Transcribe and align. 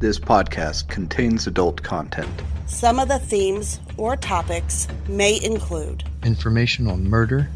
This 0.00 0.18
podcast 0.18 0.88
contains 0.88 1.46
adult 1.46 1.80
content. 1.82 2.42
Some 2.66 2.98
of 2.98 3.06
the 3.06 3.20
themes 3.20 3.78
or 3.96 4.16
topics 4.16 4.88
may 5.08 5.42
include 5.42 6.02
information 6.24 6.88
on 6.88 7.08
murder, 7.08 7.48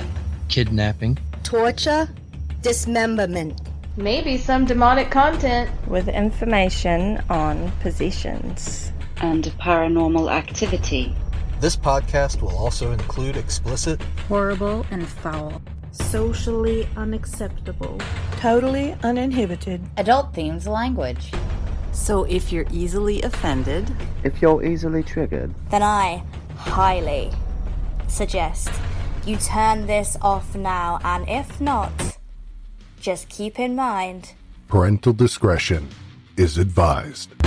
kidnapping, 0.48 1.18
torture, 1.42 2.08
dismemberment, 2.62 3.60
maybe 3.96 4.38
some 4.38 4.64
demonic 4.64 5.10
content, 5.10 5.68
with 5.88 6.06
information 6.06 7.20
on 7.28 7.72
possessions, 7.80 8.92
and 9.16 9.44
paranormal 9.60 10.30
activity. 10.32 11.14
This 11.60 11.76
podcast 11.76 12.40
will 12.40 12.56
also 12.56 12.92
include 12.92 13.36
explicit, 13.36 14.00
horrible, 14.28 14.86
and 14.92 15.08
foul, 15.08 15.60
socially 15.90 16.88
unacceptable, 16.96 17.98
totally 18.36 18.94
uninhibited, 19.02 19.82
adult 19.96 20.32
themes 20.34 20.68
language. 20.68 21.32
So 21.92 22.24
if 22.24 22.52
you're 22.52 22.66
easily 22.70 23.22
offended, 23.22 23.94
if 24.24 24.40
you're 24.40 24.64
easily 24.64 25.02
triggered, 25.02 25.54
then 25.70 25.82
I 25.82 26.22
highly 26.56 27.32
suggest 28.08 28.70
you 29.26 29.36
turn 29.36 29.86
this 29.86 30.16
off 30.22 30.54
now, 30.54 31.00
and 31.04 31.28
if 31.28 31.60
not, 31.60 31.92
just 33.00 33.28
keep 33.28 33.58
in 33.58 33.76
mind 33.76 34.32
parental 34.68 35.14
discretion 35.14 35.88
is 36.36 36.58
advised. 36.58 37.37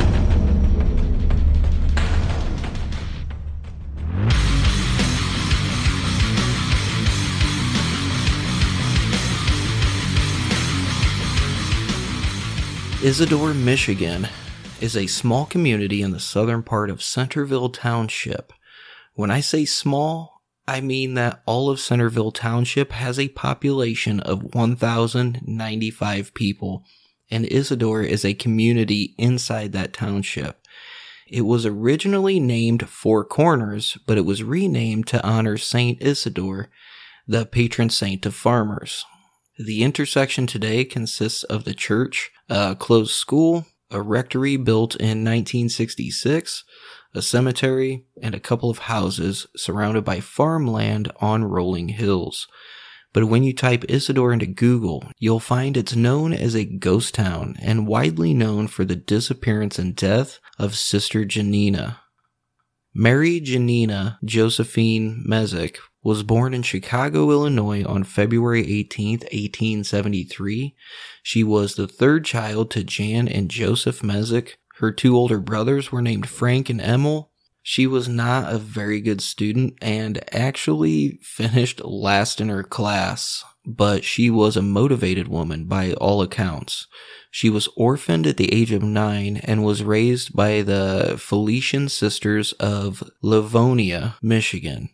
Isadore, 13.03 13.55
Michigan 13.55 14.27
is 14.79 14.95
a 14.95 15.07
small 15.07 15.48
community 15.48 16.03
in 16.03 16.12
the 16.12 16.20
southern 16.20 16.62
part 16.62 16.91
of 16.91 17.01
Centerville 17.01 17.70
Township. 17.70 18.53
When 19.15 19.31
I 19.31 19.39
say 19.41 19.65
small, 19.65 20.43
I 20.67 20.81
mean 20.81 21.15
that 21.15 21.41
all 21.48 21.71
of 21.71 21.79
Centerville 21.79 22.31
Township 22.31 22.91
has 22.91 23.17
a 23.17 23.29
population 23.29 24.20
of 24.20 24.53
1,095 24.53 26.34
people, 26.35 26.85
and 27.31 27.51
Isadore 27.51 28.03
is 28.03 28.23
a 28.23 28.35
community 28.35 29.15
inside 29.17 29.71
that 29.71 29.93
township. 29.93 30.63
It 31.27 31.41
was 31.41 31.65
originally 31.65 32.39
named 32.39 32.87
Four 32.87 33.26
Corners, 33.26 33.98
but 34.05 34.20
it 34.20 34.26
was 34.26 34.43
renamed 34.43 35.07
to 35.07 35.26
honor 35.26 35.57
Saint 35.57 35.99
Isidore, 36.04 36.70
the 37.27 37.48
patron 37.48 37.89
saint 37.89 38.27
of 38.27 38.35
farmers. 38.35 39.05
The 39.63 39.84
intersection 39.84 40.48
today 40.48 40.84
consists 40.84 41.43
of 41.43 41.65
the 41.65 41.76
church, 41.76 42.31
a 42.49 42.76
closed 42.76 43.12
school, 43.12 43.67
a 43.91 44.01
rectory 44.01 44.57
built 44.57 44.95
in 44.95 45.23
1966, 45.23 46.63
a 47.13 47.21
cemetery, 47.21 48.05
and 48.23 48.34
a 48.34 48.39
couple 48.39 48.71
of 48.71 48.79
houses 48.79 49.45
surrounded 49.55 50.04
by 50.04 50.20
farmland 50.20 51.12
on 51.17 51.43
rolling 51.43 51.89
hills. 51.89 52.48
But 53.13 53.26
when 53.26 53.43
you 53.43 53.54
type 53.54 53.85
Isadore 53.87 54.34
into 54.34 54.48
Google, 54.48 55.04
you'll 55.20 55.39
find 55.39 55.77
it's 55.77 55.95
known 55.95 56.34
as 56.34 56.55
a 56.55 56.65
ghost 56.65 57.13
town 57.13 57.55
and 57.62 57.85
widely 57.85 58.34
known 58.34 58.65
for 58.65 58.84
the 58.84 58.95
disappearance 58.95 59.77
and 59.77 59.95
death 59.95 60.39
of 60.57 60.73
Sister 60.73 61.23
Janina. 61.23 62.01
Mary 62.93 63.39
Janina 63.39 64.19
Josephine 64.25 65.23
Mezek 65.25 65.78
was 66.03 66.23
born 66.23 66.53
in 66.53 66.61
Chicago, 66.61 67.31
Illinois 67.31 67.85
on 67.85 68.03
February 68.03 68.69
18, 68.69 69.19
1873. 69.19 70.75
She 71.23 71.44
was 71.44 71.75
the 71.75 71.88
third 71.88 72.25
child 72.25 72.69
to 72.72 72.83
Jan 72.83 73.29
and 73.29 73.50
Joseph 73.50 74.01
Mezek. 74.01 74.56
Her 74.79 74.91
two 74.91 75.16
older 75.16 75.39
brothers 75.39 75.89
were 75.89 76.01
named 76.01 76.28
Frank 76.28 76.69
and 76.69 76.81
Emil. 76.81 77.31
She 77.63 77.88
was 77.88 78.09
not 78.09 78.51
a 78.51 78.57
very 78.57 79.00
good 79.00 79.21
student 79.21 79.77
and 79.81 80.21
actually 80.35 81.19
finished 81.21 81.79
last 81.85 82.41
in 82.41 82.49
her 82.49 82.63
class, 82.63 83.45
but 83.66 84.03
she 84.03 84.29
was 84.29 84.57
a 84.57 84.61
motivated 84.61 85.29
woman 85.29 85.63
by 85.66 85.93
all 85.93 86.21
accounts. 86.21 86.87
She 87.33 87.49
was 87.49 87.69
orphaned 87.77 88.27
at 88.27 88.35
the 88.35 88.53
age 88.53 88.73
of 88.73 88.83
nine 88.83 89.37
and 89.37 89.63
was 89.63 89.83
raised 89.83 90.35
by 90.35 90.61
the 90.61 91.15
Felician 91.17 91.87
Sisters 91.87 92.51
of 92.53 93.09
Livonia, 93.21 94.17
Michigan. 94.21 94.89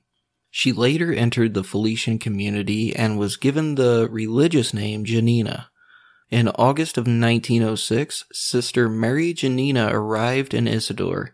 She 0.52 0.72
later 0.72 1.12
entered 1.12 1.56
the 1.56 1.64
Felician 1.64 2.20
community 2.20 2.96
and 2.96 3.18
was 3.18 3.38
given 3.38 3.74
the 3.74 4.08
religious 4.12 4.72
name 4.72 5.04
Janina. 5.04 5.70
In 6.30 6.48
August 6.50 6.98
of 6.98 7.08
1906, 7.08 8.26
Sister 8.32 8.88
Mary 8.88 9.34
Janina 9.34 9.90
arrived 9.92 10.54
in 10.54 10.68
Isadore, 10.68 11.34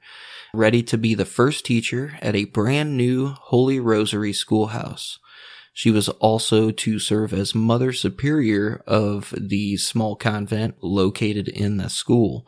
ready 0.54 0.82
to 0.84 0.98
be 0.98 1.16
the 1.16 1.26
first 1.26 1.66
teacher 1.66 2.18
at 2.22 2.36
a 2.36 2.46
brand 2.46 2.96
new 2.96 3.30
Holy 3.30 3.80
Rosary 3.80 4.34
schoolhouse. 4.34 5.20
She 5.76 5.90
was 5.90 6.08
also 6.08 6.70
to 6.70 7.00
serve 7.00 7.34
as 7.34 7.56
Mother 7.56 7.92
Superior 7.92 8.84
of 8.86 9.34
the 9.36 9.76
small 9.78 10.16
convent 10.16 10.76
located 10.84 11.48
in 11.48 11.78
the 11.78 11.90
school. 11.90 12.48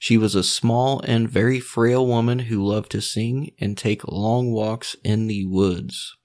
She 0.00 0.18
was 0.18 0.34
a 0.34 0.42
small 0.42 1.00
and 1.02 1.30
very 1.30 1.60
frail 1.60 2.04
woman 2.04 2.40
who 2.40 2.66
loved 2.66 2.90
to 2.90 3.00
sing 3.00 3.52
and 3.60 3.78
take 3.78 4.08
long 4.08 4.50
walks 4.50 4.96
in 5.04 5.28
the 5.28 5.46
woods. 5.46 6.16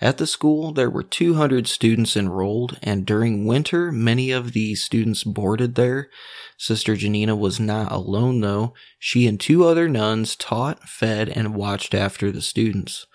At 0.00 0.18
the 0.18 0.26
school, 0.28 0.72
there 0.72 0.90
were 0.90 1.02
200 1.02 1.66
students 1.66 2.16
enrolled, 2.16 2.78
and 2.82 3.04
during 3.04 3.46
winter, 3.46 3.90
many 3.90 4.30
of 4.30 4.52
the 4.52 4.76
students 4.76 5.24
boarded 5.24 5.74
there. 5.74 6.08
Sister 6.56 6.94
Janina 6.94 7.34
was 7.34 7.58
not 7.58 7.90
alone, 7.90 8.40
though. 8.40 8.74
She 9.00 9.26
and 9.26 9.40
two 9.40 9.64
other 9.64 9.88
nuns 9.88 10.36
taught, 10.36 10.88
fed, 10.88 11.28
and 11.28 11.54
watched 11.54 11.94
after 11.94 12.30
the 12.30 12.42
students. 12.42 13.06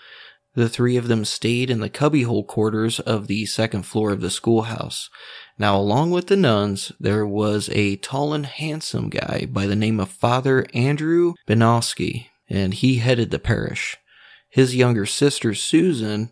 The 0.56 0.70
three 0.70 0.98
of 0.98 1.08
them 1.08 1.26
stayed 1.26 1.70
in 1.72 1.80
the 1.80 1.90
cubbyhole 1.90 2.44
quarters 2.44 3.00
of 3.00 3.28
the 3.28 3.46
second 3.46 3.84
floor 3.84 4.12
of 4.12 4.22
the 4.22 4.30
schoolhouse. 4.30 5.10
Now, 5.58 5.78
along 5.78 6.12
with 6.12 6.28
the 6.28 6.36
nuns, 6.36 6.92
there 7.00 7.26
was 7.26 7.70
a 7.70 7.96
tall 7.98 8.34
and 8.34 8.46
handsome 8.46 9.10
guy 9.10 9.48
by 9.52 9.66
the 9.66 9.76
name 9.76 10.00
of 10.00 10.10
Father 10.10 10.66
Andrew 10.74 11.34
Benowski, 11.48 12.28
and 12.50 12.74
he 12.74 12.98
headed 12.98 13.32
the 13.32 13.40
parish. 13.40 13.98
His 14.50 14.76
younger 14.76 15.08
sister, 15.08 15.56
Susan, 15.56 16.32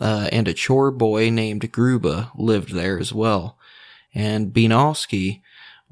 uh, 0.00 0.28
and 0.30 0.48
a 0.48 0.54
chore 0.54 0.90
boy 0.90 1.30
named 1.30 1.72
Gruba 1.72 2.30
lived 2.34 2.74
there 2.74 2.98
as 2.98 3.12
well. 3.12 3.58
And 4.14 4.52
Benowski 4.52 5.40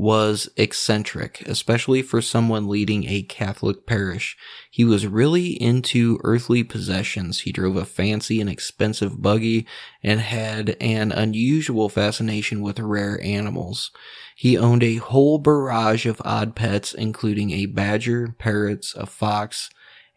was 0.00 0.48
eccentric, 0.56 1.42
especially 1.42 2.00
for 2.00 2.22
someone 2.22 2.66
leading 2.66 3.04
a 3.06 3.20
Catholic 3.20 3.84
parish. 3.84 4.34
He 4.70 4.82
was 4.82 5.06
really 5.06 5.48
into 5.48 6.18
earthly 6.24 6.64
possessions. 6.64 7.40
He 7.40 7.52
drove 7.52 7.76
a 7.76 7.84
fancy 7.84 8.40
and 8.40 8.48
expensive 8.48 9.20
buggy 9.20 9.66
and 10.02 10.20
had 10.20 10.74
an 10.80 11.12
unusual 11.12 11.90
fascination 11.90 12.62
with 12.62 12.80
rare 12.80 13.20
animals. 13.22 13.90
He 14.34 14.56
owned 14.56 14.82
a 14.82 14.96
whole 14.96 15.36
barrage 15.36 16.06
of 16.06 16.22
odd 16.24 16.56
pets, 16.56 16.94
including 16.94 17.50
a 17.50 17.66
badger, 17.66 18.34
parrots, 18.38 18.94
a 18.94 19.04
fox, 19.04 19.68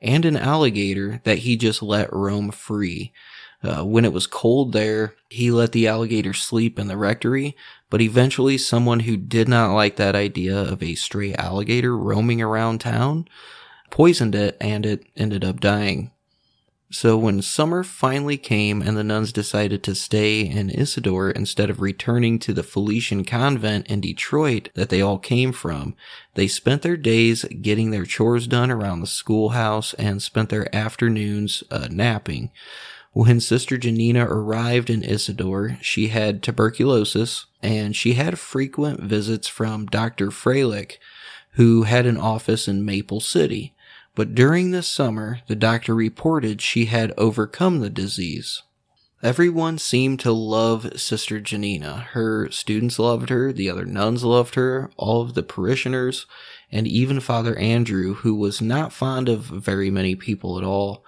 and 0.02 0.24
an 0.24 0.38
alligator 0.38 1.20
that 1.26 1.40
he 1.40 1.58
just 1.58 1.84
let 1.84 2.14
roam 2.14 2.52
free. 2.52 3.12
Uh, 3.62 3.84
when 3.84 4.04
it 4.04 4.12
was 4.12 4.28
cold 4.28 4.74
there, 4.74 5.16
he 5.30 5.50
let 5.50 5.72
the 5.72 5.88
alligator 5.88 6.34
sleep 6.34 6.78
in 6.78 6.88
the 6.88 6.98
rectory, 6.98 7.56
but 7.94 8.02
eventually 8.02 8.58
someone 8.58 9.02
who 9.02 9.16
did 9.16 9.48
not 9.48 9.72
like 9.72 9.98
that 9.98 10.16
idea 10.16 10.60
of 10.60 10.82
a 10.82 10.96
stray 10.96 11.32
alligator 11.36 11.96
roaming 11.96 12.42
around 12.42 12.82
town 12.82 13.28
poisoned 13.92 14.34
it 14.34 14.58
and 14.60 14.84
it 14.84 15.06
ended 15.16 15.46
up 15.46 15.60
dying. 15.60 16.10
So 16.90 17.20
when 17.20 17.44
summer 17.44 17.84
finally 17.84 18.36
came 18.36 18.82
and 18.82 18.98
the 18.98 19.04
nuns 19.04 19.32
decided 19.32 19.84
to 19.84 19.94
stay 19.94 20.42
in 20.42 20.72
Isadore 20.72 21.30
instead 21.30 21.70
of 21.70 21.82
returning 21.82 22.40
to 22.40 22.52
the 22.52 22.64
Felician 22.64 23.24
convent 23.24 23.86
in 23.86 24.02
Detroit 24.02 24.70
that 24.74 24.90
they 24.90 25.00
all 25.00 25.20
came 25.20 25.52
from, 25.52 25.96
they 26.34 26.48
spent 26.48 26.82
their 26.82 26.98
days 26.98 27.46
getting 27.62 27.92
their 27.92 28.06
chores 28.06 28.48
done 28.48 28.72
around 28.72 29.02
the 29.02 29.06
schoolhouse 29.06 29.94
and 30.00 30.20
spent 30.20 30.50
their 30.50 30.76
afternoons 30.76 31.64
uh, 31.70 31.90
napping. 31.92 32.50
When 33.14 33.40
Sister 33.40 33.78
Janina 33.78 34.26
arrived 34.26 34.90
in 34.90 35.04
Isadore, 35.04 35.78
she 35.82 36.08
had 36.08 36.42
tuberculosis 36.42 37.46
and 37.62 37.96
she 37.96 38.14
had 38.14 38.40
frequent 38.40 39.02
visits 39.02 39.48
from 39.48 39.86
Dr. 39.86 40.32
Freilich, 40.32 40.98
who 41.52 41.84
had 41.84 42.08
an 42.08 42.18
office 42.18 42.68
in 42.68 42.84
Maple 42.84 43.20
City. 43.20 43.76
But 44.16 44.34
during 44.34 44.72
this 44.72 44.88
summer, 44.88 45.42
the 45.48 45.56
doctor 45.56 45.94
reported 45.94 46.60
she 46.60 46.86
had 46.86 47.14
overcome 47.16 47.80
the 47.82 47.90
disease. 47.92 48.64
Everyone 49.22 49.78
seemed 49.78 50.20
to 50.22 50.34
love 50.34 51.00
Sister 51.00 51.40
Janina. 51.40 52.08
Her 52.12 52.50
students 52.52 53.00
loved 53.00 53.30
her, 53.30 53.54
the 53.54 53.70
other 53.70 53.86
nuns 53.86 54.24
loved 54.24 54.56
her, 54.56 54.92
all 54.98 55.22
of 55.22 55.34
the 55.34 55.44
parishioners, 55.44 56.26
and 56.72 56.86
even 56.88 57.20
Father 57.20 57.56
Andrew, 57.58 58.16
who 58.16 58.36
was 58.36 58.60
not 58.60 58.92
fond 58.92 59.30
of 59.30 59.44
very 59.44 59.90
many 59.90 60.16
people 60.16 60.58
at 60.58 60.66
all. 60.66 61.06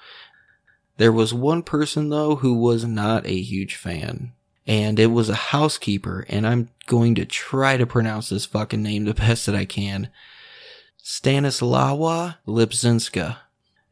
There 0.97 1.11
was 1.11 1.33
one 1.33 1.63
person 1.63 2.09
though 2.09 2.37
who 2.37 2.53
was 2.53 2.85
not 2.85 3.25
a 3.25 3.41
huge 3.41 3.75
fan. 3.75 4.31
And 4.67 4.99
it 4.99 5.11
was 5.11 5.29
a 5.29 5.35
housekeeper, 5.35 6.25
and 6.27 6.47
I'm 6.47 6.69
going 6.87 7.13
to 7.15 7.25
try 7.25 7.77
to 7.77 7.85
pronounce 7.85 8.29
this 8.29 8.47
fucking 8.47 8.81
name 8.81 9.05
the 9.05 9.13
best 9.13 9.45
that 9.45 9.53
I 9.55 9.65
can. 9.65 10.09
Stanislawa 11.03 12.37
Lipczynska. 12.47 13.37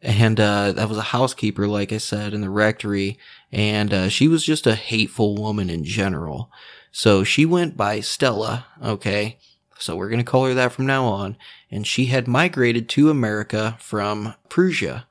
And 0.02 0.40
uh, 0.40 0.74
that 0.74 0.90
was 0.90 0.98
a 0.98 1.02
housekeeper, 1.02 1.68
like 1.68 1.94
I 1.94 1.98
said, 1.98 2.34
in 2.34 2.42
the 2.42 2.50
rectory. 2.50 3.20
And 3.52 3.94
uh, 3.94 4.10
she 4.10 4.28
was 4.28 4.44
just 4.44 4.66
a 4.66 4.76
hateful 4.76 5.36
woman 5.36 5.70
in 5.70 5.86
general. 5.86 6.52
So 6.92 7.24
she 7.24 7.46
went 7.46 7.78
by 7.78 8.00
Stella, 8.02 8.66
okay? 8.84 9.38
So 9.78 9.96
we're 9.96 10.10
going 10.10 10.20
to 10.20 10.30
call 10.30 10.46
her 10.46 10.54
that 10.56 10.74
from 10.74 10.88
now 10.88 11.06
on. 11.06 11.38
And 11.72 11.86
she 11.86 12.08
had 12.08 12.28
migrated 12.28 12.90
to 12.90 13.10
America 13.10 13.78
from 13.80 14.34
Prussia 14.50 15.06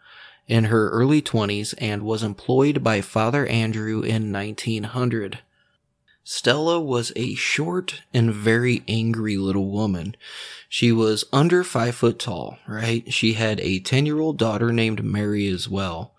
in 0.52 0.64
her 0.64 0.90
early 0.90 1.22
20s 1.22 1.72
and 1.78 2.02
was 2.02 2.22
employed 2.22 2.84
by 2.84 3.00
Father 3.00 3.46
Andrew 3.46 4.02
in 4.02 4.31
1900. 4.31 5.38
Stella 6.25 6.78
was 6.78 7.10
a 7.16 7.34
short 7.34 8.02
and 8.12 8.34
very 8.34 8.84
angry 8.87 9.38
little 9.38 9.70
woman. 9.70 10.14
She 10.69 10.93
was 10.93 11.25
under 11.32 11.64
five 11.64 11.94
foot 11.94 12.19
tall, 12.19 12.58
right? 12.69 13.10
She 13.10 13.32
had 13.32 13.60
a 13.60 13.81
10 13.81 14.04
year 14.04 14.20
old 14.20 14.37
daughter 14.37 14.75
named 14.75 15.02
Mary 15.02 15.49
as 15.49 15.70
well, 15.70 16.12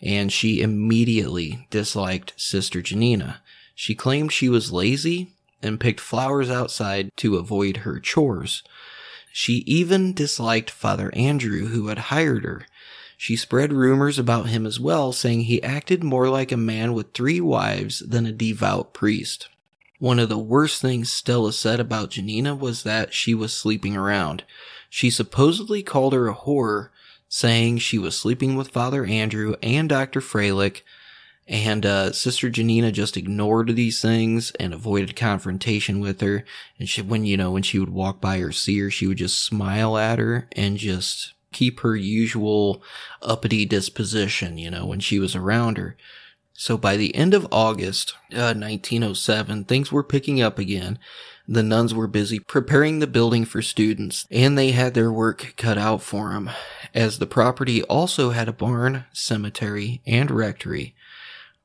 and 0.00 0.32
she 0.32 0.62
immediately 0.62 1.66
disliked 1.70 2.40
Sister 2.40 2.80
Janina. 2.82 3.42
She 3.74 3.96
claimed 3.96 4.30
she 4.30 4.48
was 4.48 4.70
lazy 4.70 5.32
and 5.64 5.80
picked 5.80 5.98
flowers 5.98 6.48
outside 6.48 7.10
to 7.16 7.38
avoid 7.38 7.78
her 7.78 7.98
chores. 7.98 8.62
She 9.32 9.64
even 9.66 10.14
disliked 10.14 10.70
Father 10.70 11.12
Andrew, 11.16 11.66
who 11.66 11.88
had 11.88 11.98
hired 11.98 12.44
her. 12.44 12.66
She 13.22 13.36
spread 13.36 13.70
rumors 13.70 14.18
about 14.18 14.48
him 14.48 14.64
as 14.64 14.80
well, 14.80 15.12
saying 15.12 15.42
he 15.42 15.62
acted 15.62 16.02
more 16.02 16.30
like 16.30 16.50
a 16.50 16.56
man 16.56 16.94
with 16.94 17.12
three 17.12 17.38
wives 17.38 17.98
than 17.98 18.24
a 18.24 18.32
devout 18.32 18.94
priest. 18.94 19.50
One 19.98 20.18
of 20.18 20.30
the 20.30 20.38
worst 20.38 20.80
things 20.80 21.12
Stella 21.12 21.52
said 21.52 21.80
about 21.80 22.12
Janina 22.12 22.54
was 22.54 22.82
that 22.84 23.12
she 23.12 23.34
was 23.34 23.52
sleeping 23.52 23.94
around. 23.94 24.44
She 24.88 25.10
supposedly 25.10 25.82
called 25.82 26.14
her 26.14 26.28
a 26.28 26.34
whore, 26.34 26.88
saying 27.28 27.76
she 27.76 27.98
was 27.98 28.16
sleeping 28.16 28.56
with 28.56 28.70
Father 28.70 29.04
Andrew 29.04 29.54
and 29.62 29.86
Dr. 29.86 30.22
Freilich, 30.22 30.80
and 31.46 31.84
uh, 31.84 32.12
Sister 32.12 32.48
Janina 32.48 32.90
just 32.90 33.18
ignored 33.18 33.76
these 33.76 34.00
things 34.00 34.50
and 34.52 34.72
avoided 34.72 35.14
confrontation 35.14 36.00
with 36.00 36.22
her. 36.22 36.46
And 36.78 36.88
she, 36.88 37.02
when 37.02 37.26
you 37.26 37.36
know 37.36 37.50
when 37.50 37.64
she 37.64 37.78
would 37.78 37.90
walk 37.90 38.18
by 38.18 38.38
or 38.38 38.50
see 38.50 38.78
her, 38.78 38.90
she 38.90 39.06
would 39.06 39.18
just 39.18 39.44
smile 39.44 39.98
at 39.98 40.18
her 40.18 40.48
and 40.52 40.78
just 40.78 41.34
keep 41.52 41.80
her 41.80 41.96
usual 41.96 42.82
uppity 43.22 43.64
disposition, 43.64 44.58
you 44.58 44.70
know, 44.70 44.86
when 44.86 45.00
she 45.00 45.18
was 45.18 45.34
around 45.34 45.78
her. 45.78 45.96
So 46.52 46.76
by 46.76 46.96
the 46.96 47.14
end 47.14 47.32
of 47.32 47.48
August 47.50 48.12
uh, 48.32 48.52
1907, 48.52 49.64
things 49.64 49.90
were 49.90 50.04
picking 50.04 50.42
up 50.42 50.58
again. 50.58 50.98
The 51.48 51.62
nuns 51.62 51.94
were 51.94 52.06
busy 52.06 52.38
preparing 52.38 52.98
the 52.98 53.06
building 53.06 53.44
for 53.44 53.62
students, 53.62 54.26
and 54.30 54.56
they 54.56 54.72
had 54.72 54.94
their 54.94 55.10
work 55.10 55.54
cut 55.56 55.78
out 55.78 56.02
for 56.02 56.32
them, 56.32 56.50
as 56.94 57.18
the 57.18 57.26
property 57.26 57.82
also 57.84 58.30
had 58.30 58.48
a 58.48 58.52
barn, 58.52 59.06
cemetery, 59.12 60.02
and 60.06 60.30
rectory. 60.30 60.94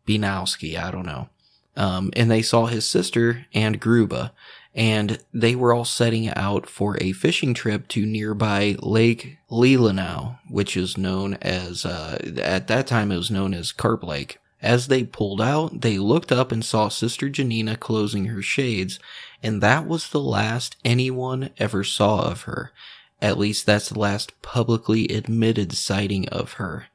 Benowski, 0.07 0.79
I 0.79 0.91
don't 0.91 1.05
know. 1.05 1.29
Um, 1.75 2.11
and 2.15 2.29
they 2.29 2.41
saw 2.41 2.67
his 2.67 2.85
sister 2.85 3.45
and 3.53 3.81
Gruba, 3.81 4.31
and 4.73 5.19
they 5.33 5.55
were 5.55 5.73
all 5.73 5.85
setting 5.85 6.29
out 6.29 6.67
for 6.67 6.97
a 7.01 7.11
fishing 7.11 7.53
trip 7.53 7.87
to 7.89 8.05
nearby 8.05 8.75
Lake 8.79 9.37
Leelanau, 9.49 10.39
which 10.49 10.77
is 10.77 10.97
known 10.97 11.35
as, 11.41 11.85
uh, 11.85 12.17
at 12.37 12.67
that 12.67 12.87
time 12.87 13.11
it 13.11 13.17
was 13.17 13.31
known 13.31 13.53
as 13.53 13.71
Carp 13.71 14.03
Lake. 14.03 14.39
As 14.61 14.87
they 14.87 15.03
pulled 15.03 15.41
out, 15.41 15.81
they 15.81 15.99
looked 15.99 16.31
up 16.31 16.51
and 16.51 16.65
saw 16.65 16.89
Sister 16.89 17.29
Janina 17.29 17.77
closing 17.77 18.25
her 18.25 18.41
shades, 18.41 18.99
and 19.43 19.61
that 19.61 19.87
was 19.87 20.09
the 20.09 20.19
last 20.19 20.77
anyone 20.83 21.51
ever 21.57 21.83
saw 21.83 22.21
of 22.21 22.43
her. 22.43 22.71
At 23.21 23.39
least 23.39 23.65
that's 23.65 23.89
the 23.89 23.99
last 23.99 24.39
publicly 24.41 25.07
admitted 25.07 25.73
sighting 25.73 26.27
of 26.29 26.53
her. 26.53 26.87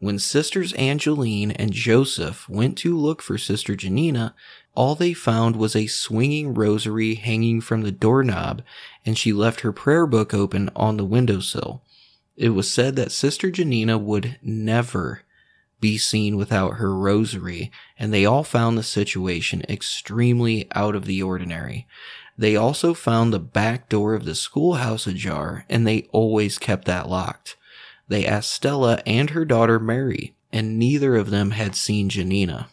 When 0.00 0.18
Sisters 0.18 0.72
Angeline 0.74 1.50
and 1.50 1.72
Joseph 1.72 2.48
went 2.48 2.78
to 2.78 2.96
look 2.96 3.20
for 3.20 3.36
Sister 3.36 3.74
Janina, 3.74 4.34
all 4.74 4.94
they 4.94 5.12
found 5.12 5.56
was 5.56 5.74
a 5.74 5.88
swinging 5.88 6.54
rosary 6.54 7.16
hanging 7.16 7.60
from 7.60 7.82
the 7.82 7.90
doorknob, 7.90 8.62
and 9.04 9.18
she 9.18 9.32
left 9.32 9.60
her 9.60 9.72
prayer 9.72 10.06
book 10.06 10.32
open 10.32 10.70
on 10.76 10.96
the 10.96 11.04
windowsill. 11.04 11.82
It 12.36 12.50
was 12.50 12.70
said 12.70 12.94
that 12.94 13.10
Sister 13.10 13.50
Janina 13.50 13.98
would 13.98 14.38
never 14.40 15.22
be 15.80 15.98
seen 15.98 16.36
without 16.36 16.74
her 16.74 16.94
rosary, 16.94 17.72
and 17.98 18.12
they 18.12 18.24
all 18.24 18.44
found 18.44 18.78
the 18.78 18.84
situation 18.84 19.62
extremely 19.68 20.68
out 20.76 20.94
of 20.94 21.06
the 21.06 21.22
ordinary. 21.22 21.88
They 22.38 22.54
also 22.54 22.94
found 22.94 23.32
the 23.32 23.40
back 23.40 23.88
door 23.88 24.14
of 24.14 24.24
the 24.24 24.36
schoolhouse 24.36 25.08
ajar, 25.08 25.66
and 25.68 25.84
they 25.84 26.08
always 26.12 26.56
kept 26.56 26.84
that 26.84 27.08
locked. 27.08 27.56
They 28.06 28.24
asked 28.24 28.52
Stella 28.52 29.02
and 29.04 29.30
her 29.30 29.44
daughter 29.44 29.80
Mary, 29.80 30.36
and 30.52 30.78
neither 30.78 31.16
of 31.16 31.30
them 31.30 31.50
had 31.50 31.74
seen 31.74 32.08
Janina. 32.08 32.68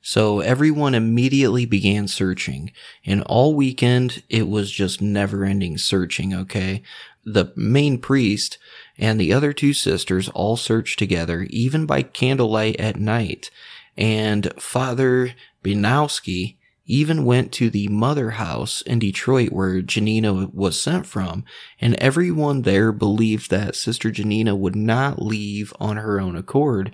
So 0.00 0.40
everyone 0.40 0.94
immediately 0.94 1.66
began 1.66 2.08
searching, 2.08 2.72
and 3.04 3.22
all 3.24 3.54
weekend 3.54 4.22
it 4.30 4.48
was 4.48 4.70
just 4.70 5.02
never 5.02 5.44
ending 5.44 5.76
searching, 5.76 6.32
okay? 6.32 6.82
The 7.24 7.52
main 7.56 7.98
priest 7.98 8.56
and 8.96 9.20
the 9.20 9.34
other 9.34 9.52
two 9.52 9.74
sisters 9.74 10.30
all 10.30 10.56
searched 10.56 10.98
together, 10.98 11.46
even 11.50 11.84
by 11.84 12.02
candlelight 12.02 12.76
at 12.80 12.96
night. 12.96 13.50
And 13.98 14.50
Father 14.56 15.34
Binowski 15.62 16.57
even 16.88 17.24
went 17.24 17.52
to 17.52 17.68
the 17.70 17.86
mother 17.88 18.30
house 18.30 18.80
in 18.82 18.98
Detroit 18.98 19.52
where 19.52 19.82
Janina 19.82 20.48
was 20.52 20.80
sent 20.80 21.06
from, 21.06 21.44
and 21.80 21.94
everyone 21.96 22.62
there 22.62 22.90
believed 22.90 23.50
that 23.50 23.76
Sister 23.76 24.10
Janina 24.10 24.56
would 24.56 24.74
not 24.74 25.22
leave 25.22 25.72
on 25.78 25.98
her 25.98 26.18
own 26.18 26.34
accord, 26.34 26.90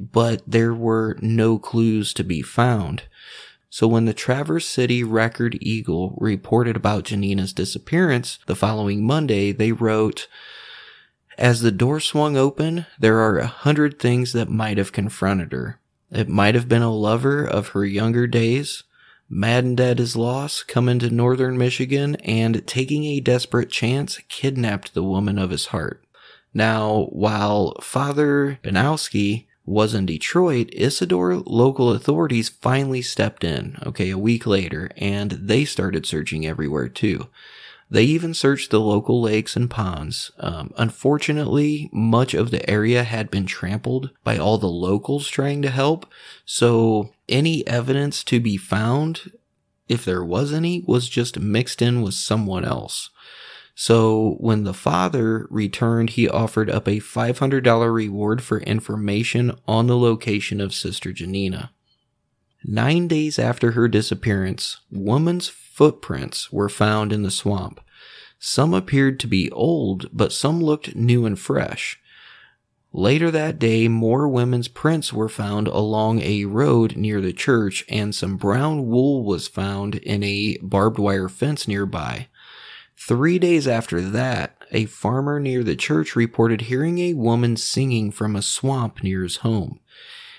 but 0.00 0.42
there 0.46 0.74
were 0.74 1.16
no 1.20 1.58
clues 1.58 2.14
to 2.14 2.24
be 2.24 2.40
found. 2.40 3.02
So 3.68 3.86
when 3.86 4.06
the 4.06 4.14
Traverse 4.14 4.66
City 4.66 5.04
Record 5.04 5.58
Eagle 5.60 6.16
reported 6.18 6.74
about 6.74 7.04
Janina's 7.04 7.52
disappearance 7.52 8.38
the 8.46 8.56
following 8.56 9.04
Monday, 9.04 9.52
they 9.52 9.72
wrote, 9.72 10.26
as 11.36 11.60
the 11.60 11.72
door 11.72 12.00
swung 12.00 12.36
open, 12.36 12.86
there 12.98 13.18
are 13.18 13.38
a 13.38 13.46
hundred 13.46 13.98
things 13.98 14.32
that 14.32 14.48
might 14.48 14.78
have 14.78 14.92
confronted 14.92 15.52
her. 15.52 15.80
It 16.10 16.28
might 16.28 16.54
have 16.54 16.68
been 16.68 16.82
a 16.82 16.94
lover 16.94 17.44
of 17.44 17.68
her 17.68 17.84
younger 17.84 18.26
days, 18.28 18.84
maddened 19.34 19.80
at 19.80 19.98
his 19.98 20.14
loss, 20.14 20.62
coming 20.62 21.00
to 21.00 21.10
northern 21.10 21.58
Michigan, 21.58 22.14
and 22.16 22.64
taking 22.66 23.04
a 23.04 23.20
desperate 23.20 23.68
chance, 23.68 24.20
kidnapped 24.28 24.94
the 24.94 25.02
woman 25.02 25.38
of 25.38 25.50
his 25.50 25.66
heart. 25.66 26.04
Now, 26.54 27.08
while 27.10 27.74
Father 27.80 28.60
Benowski 28.62 29.46
was 29.66 29.92
in 29.92 30.06
Detroit, 30.06 30.68
Isadore 30.72 31.36
local 31.36 31.90
authorities 31.90 32.48
finally 32.48 33.02
stepped 33.02 33.42
in, 33.42 33.76
okay, 33.84 34.10
a 34.10 34.18
week 34.18 34.46
later, 34.46 34.90
and 34.96 35.32
they 35.32 35.64
started 35.64 36.06
searching 36.06 36.46
everywhere 36.46 36.88
too. 36.88 37.26
They 37.90 38.04
even 38.04 38.34
searched 38.34 38.70
the 38.70 38.80
local 38.80 39.20
lakes 39.20 39.56
and 39.56 39.70
ponds. 39.70 40.32
Um, 40.38 40.72
unfortunately, 40.76 41.90
much 41.92 42.34
of 42.34 42.50
the 42.50 42.68
area 42.68 43.04
had 43.04 43.30
been 43.30 43.46
trampled 43.46 44.10
by 44.24 44.38
all 44.38 44.58
the 44.58 44.66
locals 44.66 45.28
trying 45.28 45.62
to 45.62 45.70
help, 45.70 46.06
so 46.44 47.12
any 47.28 47.66
evidence 47.66 48.24
to 48.24 48.40
be 48.40 48.56
found, 48.56 49.32
if 49.88 50.04
there 50.04 50.24
was 50.24 50.52
any, 50.52 50.82
was 50.86 51.08
just 51.08 51.38
mixed 51.38 51.82
in 51.82 52.02
with 52.02 52.14
someone 52.14 52.64
else. 52.64 53.10
So 53.74 54.36
when 54.38 54.64
the 54.64 54.74
father 54.74 55.46
returned, 55.50 56.10
he 56.10 56.28
offered 56.28 56.70
up 56.70 56.86
a 56.86 57.00
$500 57.00 57.92
reward 57.92 58.42
for 58.42 58.60
information 58.60 59.52
on 59.66 59.88
the 59.88 59.96
location 59.96 60.60
of 60.60 60.72
Sister 60.72 61.12
Janina. 61.12 61.72
Nine 62.64 63.08
days 63.08 63.38
after 63.38 63.72
her 63.72 63.88
disappearance, 63.88 64.78
woman's 64.90 65.48
footprints 65.74 66.52
were 66.52 66.68
found 66.68 67.12
in 67.12 67.24
the 67.24 67.30
swamp. 67.32 67.80
Some 68.38 68.72
appeared 68.72 69.18
to 69.20 69.26
be 69.26 69.50
old, 69.50 70.08
but 70.12 70.32
some 70.32 70.62
looked 70.62 70.94
new 70.94 71.26
and 71.26 71.36
fresh. 71.36 71.98
Later 72.92 73.28
that 73.32 73.58
day, 73.58 73.88
more 73.88 74.28
women's 74.28 74.68
prints 74.68 75.12
were 75.12 75.28
found 75.28 75.66
along 75.66 76.20
a 76.20 76.44
road 76.44 76.96
near 76.96 77.20
the 77.20 77.32
church, 77.32 77.84
and 77.88 78.14
some 78.14 78.36
brown 78.36 78.86
wool 78.86 79.24
was 79.24 79.48
found 79.48 79.96
in 79.96 80.22
a 80.22 80.58
barbed 80.62 81.00
wire 81.00 81.28
fence 81.28 81.66
nearby. 81.66 82.28
Three 82.96 83.40
days 83.40 83.66
after 83.66 84.00
that, 84.00 84.56
a 84.70 84.86
farmer 84.86 85.40
near 85.40 85.64
the 85.64 85.74
church 85.74 86.14
reported 86.14 86.62
hearing 86.62 87.00
a 87.00 87.14
woman 87.14 87.56
singing 87.56 88.12
from 88.12 88.36
a 88.36 88.42
swamp 88.42 89.02
near 89.02 89.24
his 89.24 89.38
home. 89.38 89.80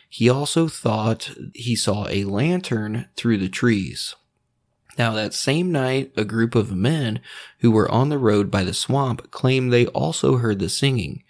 He 0.08 0.30
also 0.30 0.70
thought 0.70 1.32
he 1.54 1.76
saw 1.76 2.08
a 2.08 2.24
lantern 2.24 3.10
through 3.18 3.40
the 3.40 3.50
trees. 3.50 4.16
Now, 4.98 5.14
that 5.14 5.34
same 5.34 5.72
night, 5.72 6.12
a 6.16 6.24
group 6.24 6.56
of 6.56 6.72
men 6.72 7.20
who 7.60 7.72
were 7.72 7.92
on 7.92 8.10
the 8.10 8.18
road 8.18 8.50
by 8.50 8.64
the 8.64 8.74
swamp 8.74 9.30
claimed 9.32 9.72
they 9.72 9.88
also 9.88 10.38
heard 10.38 10.60
the 10.60 10.70
singing 10.70 11.24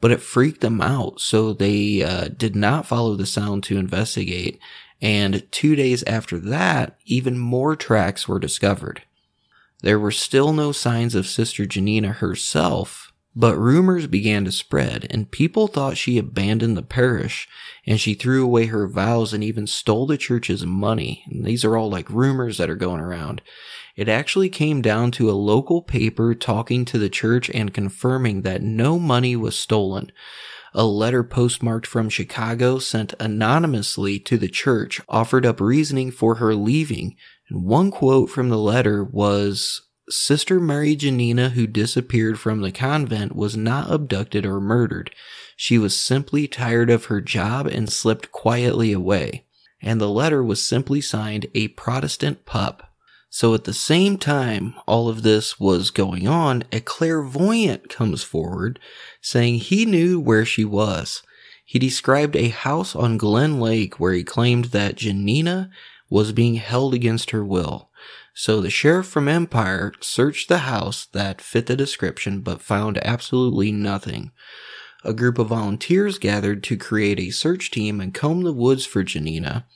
but 0.00 0.10
it 0.10 0.20
freaked 0.20 0.60
them 0.60 0.80
out. 0.80 1.20
So 1.20 1.52
they 1.52 2.02
uh, 2.02 2.28
did 2.28 2.54
not 2.54 2.86
follow 2.86 3.14
the 3.14 3.26
sound 3.26 3.64
to 3.64 3.78
investigate. 3.78 4.58
And 5.00 5.46
two 5.50 5.76
days 5.76 6.02
after 6.04 6.38
that, 6.38 6.98
even 7.04 7.38
more 7.38 7.76
tracks 7.76 8.26
were 8.26 8.38
discovered. 8.38 9.02
There 9.82 9.98
were 9.98 10.10
still 10.10 10.52
no 10.52 10.72
signs 10.72 11.14
of 11.14 11.26
Sister 11.26 11.66
Janina 11.66 12.12
herself, 12.14 13.07
but 13.36 13.56
rumors 13.56 14.06
began 14.06 14.44
to 14.44 14.52
spread, 14.52 15.06
and 15.10 15.30
people 15.30 15.68
thought 15.68 15.96
she 15.96 16.18
abandoned 16.18 16.76
the 16.76 16.82
parish 16.82 17.48
and 17.86 18.00
she 18.00 18.14
threw 18.14 18.44
away 18.44 18.66
her 18.66 18.88
vows 18.88 19.32
and 19.32 19.44
even 19.44 19.66
stole 19.66 20.06
the 20.06 20.18
church's 20.18 20.66
money. 20.66 21.24
And 21.30 21.44
these 21.44 21.64
are 21.64 21.76
all 21.76 21.88
like 21.88 22.10
rumors 22.10 22.58
that 22.58 22.68
are 22.68 22.76
going 22.76 23.00
around. 23.00 23.40
It 23.96 24.08
actually 24.08 24.48
came 24.48 24.82
down 24.82 25.10
to 25.12 25.30
a 25.30 25.32
local 25.32 25.82
paper 25.82 26.34
talking 26.34 26.84
to 26.86 26.98
the 26.98 27.08
church 27.08 27.50
and 27.50 27.74
confirming 27.74 28.42
that 28.42 28.62
no 28.62 28.98
money 28.98 29.36
was 29.36 29.58
stolen. 29.58 30.12
A 30.74 30.84
letter 30.84 31.24
postmarked 31.24 31.86
from 31.86 32.08
Chicago 32.08 32.78
sent 32.78 33.14
anonymously 33.18 34.18
to 34.20 34.36
the 34.36 34.48
church 34.48 35.00
offered 35.08 35.46
up 35.46 35.60
reasoning 35.60 36.10
for 36.10 36.36
her 36.36 36.54
leaving. 36.54 37.16
And 37.48 37.64
one 37.64 37.90
quote 37.90 38.30
from 38.30 38.50
the 38.50 38.58
letter 38.58 39.02
was, 39.02 39.87
Sister 40.10 40.58
Mary 40.58 40.96
Janina, 40.96 41.50
who 41.50 41.66
disappeared 41.66 42.38
from 42.38 42.60
the 42.60 42.72
convent, 42.72 43.36
was 43.36 43.56
not 43.56 43.90
abducted 43.90 44.46
or 44.46 44.60
murdered. 44.60 45.14
She 45.56 45.78
was 45.78 45.98
simply 45.98 46.46
tired 46.46 46.90
of 46.90 47.06
her 47.06 47.20
job 47.20 47.66
and 47.66 47.92
slipped 47.92 48.32
quietly 48.32 48.92
away. 48.92 49.44
And 49.82 50.00
the 50.00 50.08
letter 50.08 50.42
was 50.42 50.64
simply 50.64 51.00
signed 51.00 51.46
a 51.54 51.68
Protestant 51.68 52.46
pup. 52.46 52.92
So 53.30 53.54
at 53.54 53.64
the 53.64 53.74
same 53.74 54.16
time 54.16 54.74
all 54.86 55.08
of 55.08 55.22
this 55.22 55.60
was 55.60 55.90
going 55.90 56.26
on, 56.26 56.64
a 56.72 56.80
clairvoyant 56.80 57.88
comes 57.88 58.22
forward 58.22 58.78
saying 59.20 59.56
he 59.56 59.84
knew 59.84 60.18
where 60.18 60.44
she 60.44 60.64
was. 60.64 61.22
He 61.64 61.78
described 61.78 62.34
a 62.34 62.48
house 62.48 62.96
on 62.96 63.18
Glen 63.18 63.60
Lake 63.60 64.00
where 64.00 64.14
he 64.14 64.24
claimed 64.24 64.66
that 64.66 64.96
Janina 64.96 65.70
was 66.08 66.32
being 66.32 66.54
held 66.54 66.94
against 66.94 67.30
her 67.30 67.44
will. 67.44 67.87
So 68.34 68.60
the 68.60 68.70
sheriff 68.70 69.06
from 69.06 69.28
Empire 69.28 69.92
searched 70.00 70.48
the 70.48 70.58
house 70.58 71.06
that 71.06 71.40
fit 71.40 71.66
the 71.66 71.76
description 71.76 72.40
but 72.40 72.62
found 72.62 72.98
absolutely 73.04 73.72
nothing. 73.72 74.32
A 75.04 75.12
group 75.12 75.38
of 75.38 75.48
volunteers 75.48 76.18
gathered 76.18 76.62
to 76.64 76.76
create 76.76 77.20
a 77.20 77.30
search 77.30 77.70
team 77.70 78.00
and 78.00 78.14
comb 78.14 78.42
the 78.42 78.52
woods 78.52 78.86
for 78.86 79.02
Janina 79.02 79.66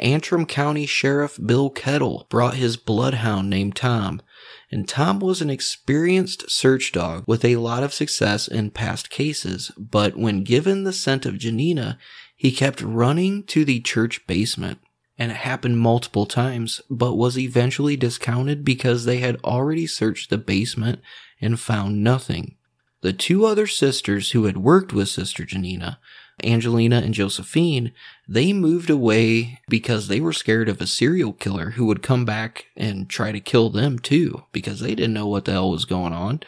Antrim 0.00 0.46
County 0.46 0.86
Sheriff 0.86 1.38
Bill 1.44 1.70
Kettle 1.70 2.26
brought 2.30 2.54
his 2.54 2.76
bloodhound 2.76 3.50
named 3.50 3.76
Tom, 3.76 4.22
and 4.70 4.88
Tom 4.88 5.18
was 5.18 5.40
an 5.40 5.50
experienced 5.50 6.50
search 6.50 6.92
dog 6.92 7.24
with 7.26 7.44
a 7.44 7.56
lot 7.56 7.82
of 7.82 7.94
success 7.94 8.48
in 8.48 8.70
past 8.70 9.10
cases, 9.10 9.70
but 9.76 10.16
when 10.16 10.44
given 10.44 10.84
the 10.84 10.92
scent 10.92 11.26
of 11.26 11.38
Janina, 11.38 11.98
he 12.36 12.52
kept 12.52 12.80
running 12.80 13.42
to 13.44 13.64
the 13.64 13.80
church 13.80 14.26
basement. 14.26 14.78
And 15.18 15.32
it 15.32 15.38
happened 15.38 15.78
multiple 15.78 16.26
times, 16.26 16.80
but 16.88 17.16
was 17.16 17.36
eventually 17.36 17.96
discounted 17.96 18.64
because 18.64 19.04
they 19.04 19.18
had 19.18 19.36
already 19.42 19.86
searched 19.86 20.30
the 20.30 20.38
basement 20.38 21.00
and 21.40 21.58
found 21.58 22.04
nothing. 22.04 22.56
The 23.00 23.12
two 23.12 23.44
other 23.44 23.66
sisters 23.66 24.30
who 24.30 24.44
had 24.44 24.58
worked 24.58 24.92
with 24.92 25.08
Sister 25.08 25.44
Janina 25.44 25.98
Angelina 26.44 26.98
and 26.98 27.14
Josephine, 27.14 27.92
they 28.28 28.52
moved 28.52 28.90
away 28.90 29.60
because 29.68 30.08
they 30.08 30.20
were 30.20 30.32
scared 30.32 30.68
of 30.68 30.80
a 30.80 30.86
serial 30.86 31.32
killer 31.32 31.70
who 31.70 31.86
would 31.86 32.02
come 32.02 32.24
back 32.24 32.66
and 32.76 33.08
try 33.08 33.32
to 33.32 33.40
kill 33.40 33.70
them 33.70 33.98
too, 33.98 34.44
because 34.52 34.80
they 34.80 34.94
didn't 34.94 35.14
know 35.14 35.26
what 35.26 35.44
the 35.44 35.52
hell 35.52 35.70
was 35.70 35.84
going 35.84 36.12
on. 36.12 36.40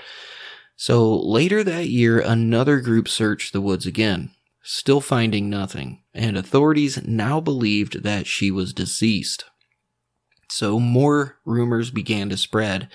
So 0.77 1.19
later 1.19 1.65
that 1.65 1.89
year, 1.89 2.21
another 2.21 2.81
group 2.81 3.09
searched 3.09 3.53
the 3.53 3.61
woods 3.61 3.87
again, 3.87 4.31
still 4.63 5.01
finding 5.01 5.51
nothing, 5.51 6.00
and 6.15 6.37
authorities 6.37 7.03
now 7.07 7.41
believed 7.41 8.03
that 8.03 8.27
she 8.27 8.51
was 8.51 8.73
deceased. 8.73 9.45
So 10.51 10.81
more 10.81 11.37
rumors 11.45 11.91
began 11.91 12.29
to 12.31 12.37
spread, 12.37 12.89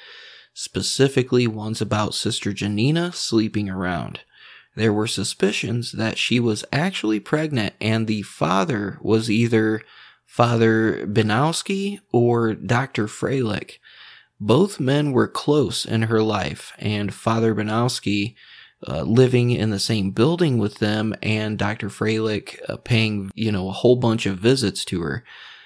specifically 0.53 1.47
ones 1.47 1.81
about 1.81 2.13
Sister 2.13 2.53
Janina 2.53 3.13
sleeping 3.13 3.69
around 3.69 4.21
there 4.75 4.93
were 4.93 5.07
suspicions 5.07 5.93
that 5.93 6.17
she 6.17 6.39
was 6.39 6.65
actually 6.71 7.19
pregnant 7.19 7.73
and 7.79 8.07
the 8.07 8.21
father 8.21 8.99
was 9.01 9.31
either 9.31 9.81
Father 10.25 11.07
Banowski 11.07 11.99
or 12.11 12.53
Dr. 12.53 13.07
Freilich. 13.07 13.79
Both 14.39 14.81
men 14.81 15.13
were 15.13 15.29
close 15.29 15.85
in 15.85 16.03
her 16.03 16.21
life, 16.21 16.73
and 16.77 17.13
Father 17.13 17.55
Banowski 17.55 18.35
uh, 18.87 19.01
living 19.01 19.51
in 19.51 19.69
the 19.69 19.79
same 19.79 20.11
building 20.11 20.57
with 20.57 20.75
them, 20.75 21.15
and 21.21 21.57
Dr. 21.57 21.89
Freilich 21.89 22.59
uh, 22.69 22.77
paying, 22.77 23.31
you 23.35 23.51
know, 23.51 23.69
a 23.69 23.73
whole 23.73 23.95
bunch 23.95 24.25
of 24.25 24.37
visits 24.37 24.85
to 24.85 25.01
her, 25.01 25.23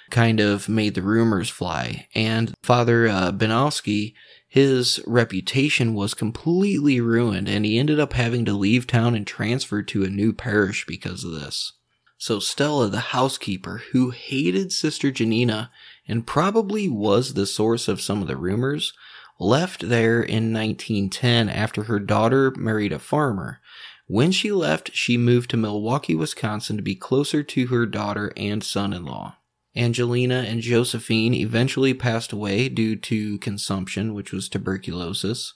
kind 0.09 0.39
of 0.39 0.69
made 0.69 0.95
the 0.95 1.01
rumors 1.01 1.49
fly. 1.49 2.07
And 2.15 2.53
Father 2.61 3.07
uh, 3.07 3.31
Banowski 3.31 4.13
his 4.49 4.99
reputation 5.05 5.93
was 5.93 6.15
completely 6.15 6.99
ruined 6.99 7.47
and 7.47 7.63
he 7.63 7.77
ended 7.77 7.99
up 7.99 8.13
having 8.13 8.45
to 8.45 8.53
leave 8.53 8.87
town 8.87 9.13
and 9.13 9.25
transfer 9.25 9.83
to 9.83 10.03
a 10.03 10.09
new 10.09 10.33
parish 10.33 10.87
because 10.87 11.23
of 11.23 11.31
this. 11.31 11.73
So 12.17 12.39
Stella, 12.39 12.89
the 12.89 12.99
housekeeper, 12.99 13.83
who 13.91 14.09
hated 14.09 14.73
Sister 14.73 15.11
Janina 15.11 15.71
and 16.07 16.25
probably 16.25 16.89
was 16.89 17.35
the 17.35 17.45
source 17.45 17.87
of 17.87 18.01
some 18.01 18.23
of 18.23 18.27
the 18.27 18.35
rumors, 18.35 18.91
left 19.39 19.87
there 19.87 20.21
in 20.21 20.53
1910 20.53 21.49
after 21.49 21.83
her 21.83 21.99
daughter 21.99 22.51
married 22.57 22.91
a 22.91 22.99
farmer. 22.99 23.59
When 24.07 24.31
she 24.31 24.51
left, 24.51 24.91
she 24.93 25.17
moved 25.17 25.51
to 25.51 25.57
Milwaukee, 25.57 26.15
Wisconsin 26.15 26.77
to 26.77 26.83
be 26.83 26.95
closer 26.95 27.43
to 27.43 27.67
her 27.67 27.85
daughter 27.85 28.33
and 28.35 28.63
son 28.63 28.91
in 28.91 29.05
law. 29.05 29.35
Angelina 29.75 30.45
and 30.47 30.61
Josephine 30.61 31.33
eventually 31.33 31.93
passed 31.93 32.31
away 32.31 32.69
due 32.69 32.95
to 32.95 33.37
consumption, 33.37 34.13
which 34.13 34.33
was 34.33 34.49
tuberculosis. 34.49 35.53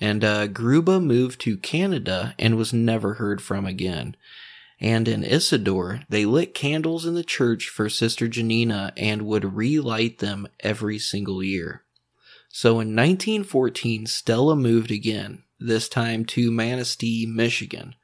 And 0.00 0.22
uh, 0.22 0.48
Gruba 0.48 1.02
moved 1.02 1.40
to 1.42 1.56
Canada 1.56 2.34
and 2.38 2.56
was 2.56 2.72
never 2.72 3.14
heard 3.14 3.40
from 3.40 3.64
again. 3.64 4.16
And 4.80 5.08
in 5.08 5.24
Isadore, 5.24 6.02
they 6.08 6.26
lit 6.26 6.52
candles 6.52 7.06
in 7.06 7.14
the 7.14 7.24
church 7.24 7.68
for 7.68 7.88
Sister 7.88 8.28
Janina 8.28 8.92
and 8.96 9.22
would 9.22 9.54
relight 9.54 10.18
them 10.18 10.46
every 10.60 10.98
single 10.98 11.42
year. 11.42 11.83
So 12.56 12.74
in 12.74 12.94
1914, 12.94 14.06
Stella 14.06 14.54
moved 14.54 14.92
again, 14.92 15.42
this 15.58 15.88
time 15.88 16.24
to 16.26 16.52
Manistee, 16.52 17.26
Michigan. 17.26 17.96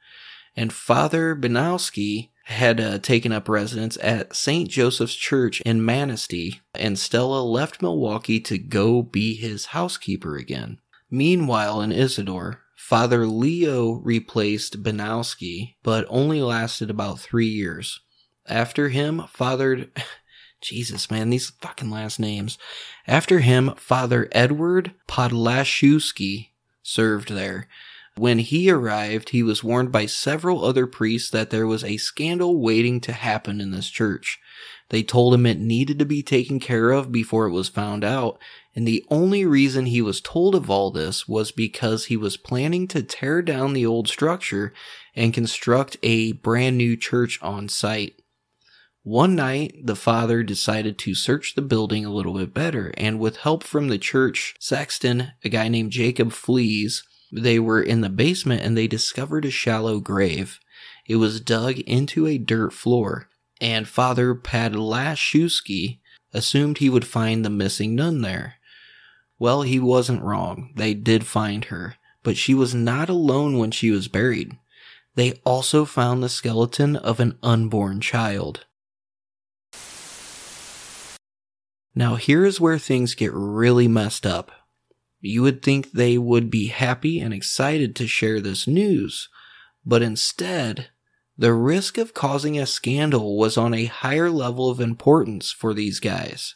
And 0.57 0.73
Father 0.73 1.37
Banowski 1.37 2.30
had 2.47 2.80
uh, 2.80 2.99
taken 2.99 3.30
up 3.30 3.49
residence 3.49 3.97
at 4.02 4.35
St. 4.35 4.69
Joseph's 4.69 5.14
Church 5.14 5.61
in 5.61 5.85
Manistee, 5.85 6.62
and 6.75 6.99
Stella 6.99 7.42
left 7.45 7.80
Milwaukee 7.80 8.40
to 8.40 8.59
go 8.59 9.02
be 9.02 9.37
his 9.37 9.66
housekeeper 9.66 10.35
again. 10.37 10.80
Meanwhile, 11.09 11.80
in 11.80 11.92
Isadore, 11.92 12.62
Father 12.75 13.28
Leo 13.28 14.00
replaced 14.02 14.83
Banowski, 14.83 15.76
but 15.85 16.07
only 16.09 16.42
lasted 16.42 16.90
about 16.90 17.21
three 17.21 17.47
years. 17.47 18.00
After 18.49 18.88
him, 18.88 19.23
Father. 19.33 19.92
Jesus, 20.60 21.10
man, 21.10 21.30
these 21.30 21.50
fucking 21.50 21.90
last 21.90 22.20
names. 22.20 22.58
After 23.06 23.40
him, 23.40 23.74
Father 23.76 24.28
Edward 24.32 24.92
Podlaszewski 25.08 26.48
served 26.82 27.32
there. 27.32 27.66
When 28.16 28.40
he 28.40 28.70
arrived, 28.70 29.30
he 29.30 29.42
was 29.42 29.64
warned 29.64 29.92
by 29.92 30.06
several 30.06 30.64
other 30.64 30.86
priests 30.86 31.30
that 31.30 31.50
there 31.50 31.66
was 31.66 31.84
a 31.84 31.96
scandal 31.96 32.60
waiting 32.60 33.00
to 33.02 33.12
happen 33.12 33.60
in 33.60 33.70
this 33.70 33.88
church. 33.88 34.38
They 34.90 35.02
told 35.02 35.32
him 35.32 35.46
it 35.46 35.58
needed 35.58 35.98
to 36.00 36.04
be 36.04 36.22
taken 36.22 36.58
care 36.58 36.90
of 36.90 37.12
before 37.12 37.46
it 37.46 37.52
was 37.52 37.68
found 37.68 38.04
out, 38.04 38.38
and 38.74 38.86
the 38.86 39.04
only 39.08 39.46
reason 39.46 39.86
he 39.86 40.02
was 40.02 40.20
told 40.20 40.54
of 40.54 40.68
all 40.68 40.90
this 40.90 41.28
was 41.28 41.52
because 41.52 42.06
he 42.06 42.16
was 42.16 42.36
planning 42.36 42.88
to 42.88 43.02
tear 43.02 43.40
down 43.40 43.72
the 43.72 43.86
old 43.86 44.08
structure 44.08 44.72
and 45.14 45.32
construct 45.32 45.96
a 46.02 46.32
brand 46.32 46.76
new 46.76 46.96
church 46.96 47.38
on 47.40 47.68
site. 47.68 48.19
One 49.02 49.35
night, 49.35 49.75
the 49.83 49.97
father 49.97 50.42
decided 50.42 50.99
to 50.99 51.14
search 51.14 51.54
the 51.54 51.62
building 51.62 52.04
a 52.04 52.12
little 52.12 52.35
bit 52.35 52.52
better, 52.52 52.92
and 52.99 53.19
with 53.19 53.38
help 53.38 53.64
from 53.64 53.88
the 53.88 53.99
church 53.99 54.54
sexton, 54.61 55.33
a 55.42 55.49
guy 55.49 55.69
named 55.69 55.90
Jacob 55.90 56.33
Flees, 56.33 57.02
they 57.33 57.59
were 57.59 57.83
in 57.83 58.02
the 58.02 58.11
basement 58.11 58.62
and 58.62 58.76
they 58.76 58.87
discovered 58.87 59.45
a 59.45 59.50
shallow 59.50 60.00
grave. 60.00 60.59
It 61.07 61.16
was 61.16 61.40
dug 61.40 61.78
into 61.80 62.26
a 62.26 62.38
dirt 62.38 62.73
floor, 62.73 63.28
and 63.61 63.88
Father 63.88 64.35
Podlaszewski 64.35 66.00
assumed 66.35 66.78
he 66.78 66.90
would 66.90 67.07
find 67.07 67.45
the 67.45 67.50
missing 67.50 67.95
nun 67.95 68.21
there. 68.21 68.57
Well, 69.38 69.62
he 69.62 69.78
wasn't 69.78 70.23
wrong. 70.23 70.73
They 70.76 70.92
did 70.92 71.26
find 71.26 71.66
her, 71.66 71.97
but 72.23 72.37
she 72.37 72.52
was 72.52 72.75
not 72.75 73.09
alone 73.09 73.57
when 73.57 73.71
she 73.71 73.90
was 73.90 74.09
buried. 74.09 74.59
They 75.14 75.40
also 75.45 75.85
found 75.85 76.23
the 76.23 76.28
skeleton 76.28 76.97
of 76.97 77.19
an 77.19 77.38
unborn 77.42 78.00
child. 78.00 78.66
Now, 81.94 82.14
here 82.14 82.44
is 82.44 82.61
where 82.61 82.78
things 82.78 83.14
get 83.14 83.32
really 83.32 83.88
messed 83.88 84.26
up. 84.26 84.52
You 85.20 85.42
would 85.42 85.62
think 85.62 85.92
they 85.92 86.16
would 86.16 86.50
be 86.50 86.68
happy 86.68 87.20
and 87.20 87.35
excited 87.35 87.94
to 87.97 88.06
share 88.06 88.40
this 88.40 88.66
news, 88.66 89.28
but 89.85 90.02
instead, 90.02 90.88
the 91.37 91.52
risk 91.54 91.99
of 91.99 92.14
causing 92.14 92.59
a 92.59 92.66
scandal 92.66 93.37
was 93.37 93.56
on 93.56 93.75
a 93.75 93.87
higher 93.87 94.30
level 94.30 94.70
of 94.70 94.80
importance 94.80 95.50
for 95.50 95.75
these 95.75 96.00
guys. 96.00 96.54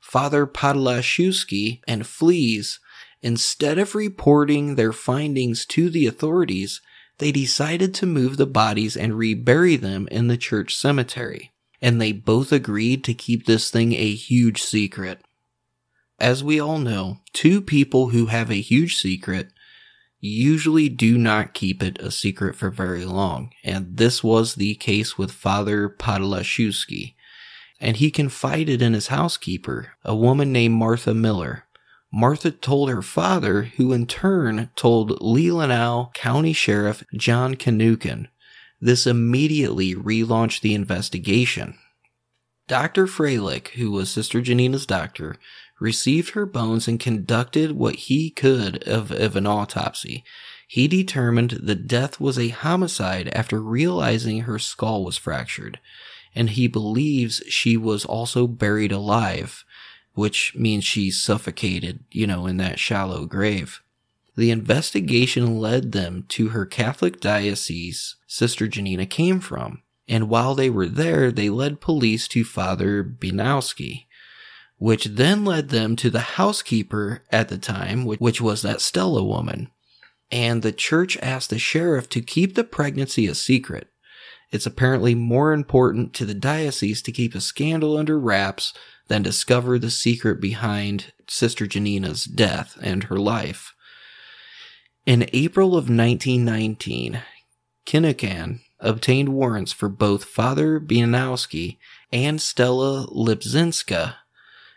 Father 0.00 0.46
Podlaszewski 0.46 1.80
and 1.88 2.06
Flees, 2.06 2.78
instead 3.22 3.78
of 3.78 3.94
reporting 3.94 4.74
their 4.74 4.92
findings 4.92 5.64
to 5.66 5.88
the 5.88 6.06
authorities, 6.06 6.80
they 7.18 7.32
decided 7.32 7.94
to 7.94 8.06
move 8.06 8.36
the 8.36 8.46
bodies 8.46 8.96
and 8.96 9.16
rebury 9.16 9.76
them 9.76 10.08
in 10.10 10.28
the 10.28 10.36
church 10.36 10.76
cemetery. 10.76 11.53
And 11.84 12.00
they 12.00 12.12
both 12.12 12.50
agreed 12.50 13.04
to 13.04 13.12
keep 13.12 13.44
this 13.44 13.70
thing 13.70 13.92
a 13.92 14.14
huge 14.14 14.62
secret. 14.62 15.20
As 16.18 16.42
we 16.42 16.58
all 16.58 16.78
know, 16.78 17.18
two 17.34 17.60
people 17.60 18.08
who 18.08 18.26
have 18.26 18.50
a 18.50 18.62
huge 18.62 18.96
secret 18.96 19.52
usually 20.18 20.88
do 20.88 21.18
not 21.18 21.52
keep 21.52 21.82
it 21.82 22.00
a 22.00 22.10
secret 22.10 22.56
for 22.56 22.70
very 22.70 23.04
long, 23.04 23.50
and 23.62 23.98
this 23.98 24.24
was 24.24 24.54
the 24.54 24.76
case 24.76 25.18
with 25.18 25.30
Father 25.30 25.90
Podlaszewski. 25.90 27.16
And 27.78 27.98
he 27.98 28.10
confided 28.10 28.80
in 28.80 28.94
his 28.94 29.08
housekeeper, 29.08 29.92
a 30.06 30.16
woman 30.16 30.52
named 30.52 30.76
Martha 30.76 31.12
Miller. 31.12 31.64
Martha 32.10 32.50
told 32.50 32.88
her 32.88 33.02
father, 33.02 33.64
who 33.76 33.92
in 33.92 34.06
turn 34.06 34.70
told 34.74 35.20
Leelanau 35.20 36.14
County 36.14 36.54
Sheriff 36.54 37.04
John 37.14 37.56
Kanukin. 37.56 38.28
This 38.84 39.06
immediately 39.06 39.94
relaunched 39.94 40.60
the 40.60 40.74
investigation. 40.74 41.78
Dr. 42.68 43.06
Freilich, 43.06 43.68
who 43.68 43.90
was 43.90 44.10
Sister 44.10 44.42
Janina's 44.42 44.84
doctor, 44.84 45.36
received 45.80 46.32
her 46.34 46.44
bones 46.44 46.86
and 46.86 47.00
conducted 47.00 47.72
what 47.72 47.94
he 47.94 48.28
could 48.28 48.86
of, 48.86 49.10
of 49.10 49.36
an 49.36 49.46
autopsy. 49.46 50.22
He 50.68 50.86
determined 50.86 51.60
the 51.62 51.74
death 51.74 52.20
was 52.20 52.38
a 52.38 52.48
homicide 52.48 53.28
after 53.28 53.58
realizing 53.58 54.40
her 54.40 54.58
skull 54.58 55.02
was 55.02 55.16
fractured, 55.16 55.80
and 56.34 56.50
he 56.50 56.66
believes 56.66 57.42
she 57.48 57.78
was 57.78 58.04
also 58.04 58.46
buried 58.46 58.92
alive, 58.92 59.64
which 60.12 60.54
means 60.54 60.84
she 60.84 61.10
suffocated, 61.10 62.04
you 62.10 62.26
know, 62.26 62.46
in 62.46 62.58
that 62.58 62.78
shallow 62.78 63.24
grave. 63.24 63.80
The 64.36 64.50
investigation 64.50 65.58
led 65.58 65.92
them 65.92 66.24
to 66.30 66.48
her 66.48 66.66
Catholic 66.66 67.20
diocese 67.20 68.16
Sister 68.26 68.66
Janina 68.66 69.06
came 69.06 69.38
from, 69.38 69.82
and 70.08 70.28
while 70.28 70.56
they 70.56 70.68
were 70.68 70.88
there, 70.88 71.30
they 71.30 71.48
led 71.48 71.80
police 71.80 72.26
to 72.28 72.44
Father 72.44 73.04
Binowski, 73.04 74.06
which 74.76 75.04
then 75.04 75.44
led 75.44 75.68
them 75.68 75.94
to 75.96 76.10
the 76.10 76.20
housekeeper 76.20 77.22
at 77.30 77.48
the 77.48 77.58
time, 77.58 78.04
which 78.04 78.40
was 78.40 78.62
that 78.62 78.80
Stella 78.80 79.22
woman. 79.22 79.70
And 80.32 80.62
the 80.62 80.72
church 80.72 81.16
asked 81.22 81.50
the 81.50 81.58
sheriff 81.60 82.08
to 82.08 82.20
keep 82.20 82.56
the 82.56 82.64
pregnancy 82.64 83.26
a 83.26 83.36
secret. 83.36 83.88
It's 84.50 84.66
apparently 84.66 85.14
more 85.14 85.52
important 85.52 86.12
to 86.14 86.26
the 86.26 86.34
diocese 86.34 87.02
to 87.02 87.12
keep 87.12 87.34
a 87.34 87.40
scandal 87.40 87.96
under 87.96 88.18
wraps 88.18 88.74
than 89.06 89.22
discover 89.22 89.78
the 89.78 89.90
secret 89.90 90.40
behind 90.40 91.12
Sister 91.28 91.66
Janina's 91.66 92.24
death 92.24 92.76
and 92.82 93.04
her 93.04 93.18
life. 93.18 93.73
In 95.06 95.28
April 95.32 95.68
of 95.68 95.90
1919, 95.90 97.22
Kinnican 97.86 98.60
obtained 98.80 99.28
warrants 99.30 99.72
for 99.72 99.88
both 99.88 100.24
Father 100.24 100.80
Bianowski 100.80 101.78
and 102.12 102.40
Stella 102.40 103.06
Lipczynska 103.08 104.16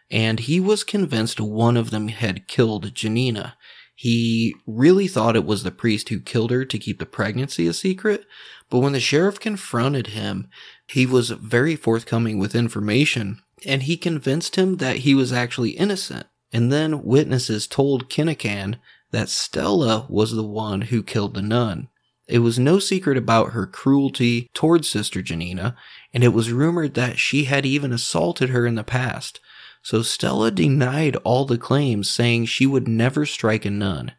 and 0.09 0.39
he 0.41 0.59
was 0.59 0.83
convinced 0.83 1.39
one 1.39 1.75
of 1.75 1.91
them 1.91 2.07
had 2.07 2.47
killed 2.47 2.93
Janina. 2.93 3.55
He 3.95 4.55
really 4.65 5.07
thought 5.07 5.35
it 5.35 5.45
was 5.45 5.63
the 5.63 5.71
priest 5.71 6.09
who 6.09 6.19
killed 6.19 6.51
her 6.51 6.65
to 6.65 6.79
keep 6.79 6.99
the 6.99 7.05
pregnancy 7.05 7.67
a 7.67 7.73
secret, 7.73 8.25
but 8.69 8.79
when 8.79 8.93
the 8.93 8.99
sheriff 8.99 9.39
confronted 9.39 10.07
him, 10.07 10.49
he 10.87 11.05
was 11.05 11.31
very 11.31 11.75
forthcoming 11.75 12.37
with 12.37 12.55
information, 12.55 13.41
and 13.65 13.83
he 13.83 13.97
convinced 13.97 14.55
him 14.55 14.77
that 14.77 14.97
he 14.97 15.15
was 15.15 15.33
actually 15.33 15.71
innocent. 15.71 16.27
And 16.53 16.71
then 16.71 17.03
witnesses 17.03 17.67
told 17.67 18.09
Kinnican 18.09 18.77
that 19.11 19.29
Stella 19.29 20.05
was 20.09 20.31
the 20.31 20.43
one 20.43 20.81
who 20.81 21.03
killed 21.03 21.33
the 21.33 21.41
nun. 21.41 21.89
It 22.27 22.39
was 22.39 22.59
no 22.59 22.77
secret 22.77 23.17
about 23.17 23.53
her 23.53 23.65
cruelty 23.65 24.49
towards 24.53 24.89
Sister 24.89 25.21
Janina, 25.21 25.77
and 26.13 26.23
it 26.23 26.33
was 26.33 26.51
rumored 26.51 26.93
that 26.95 27.19
she 27.19 27.45
had 27.45 27.65
even 27.65 27.93
assaulted 27.93 28.49
her 28.49 28.65
in 28.67 28.75
the 28.75 28.83
past. 28.83 29.39
So 29.81 30.01
Stella 30.01 30.51
denied 30.51 31.15
all 31.17 31.45
the 31.45 31.57
claims, 31.57 32.09
saying 32.09 32.45
she 32.45 32.65
would 32.65 32.87
never 32.87 33.25
strike 33.25 33.63
a 33.63 33.69
nun. 33.69 34.11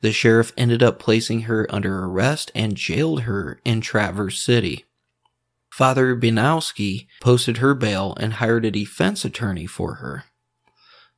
The 0.00 0.12
sheriff 0.12 0.52
ended 0.56 0.82
up 0.82 0.98
placing 0.98 1.42
her 1.42 1.66
under 1.68 2.04
arrest 2.04 2.50
and 2.54 2.74
jailed 2.74 3.22
her 3.22 3.60
in 3.64 3.82
Traverse 3.82 4.40
City. 4.40 4.86
Father 5.70 6.16
Binowski 6.16 7.06
posted 7.20 7.58
her 7.58 7.74
bail 7.74 8.16
and 8.18 8.34
hired 8.34 8.64
a 8.64 8.70
defense 8.70 9.24
attorney 9.24 9.66
for 9.66 9.94
her. 9.96 10.24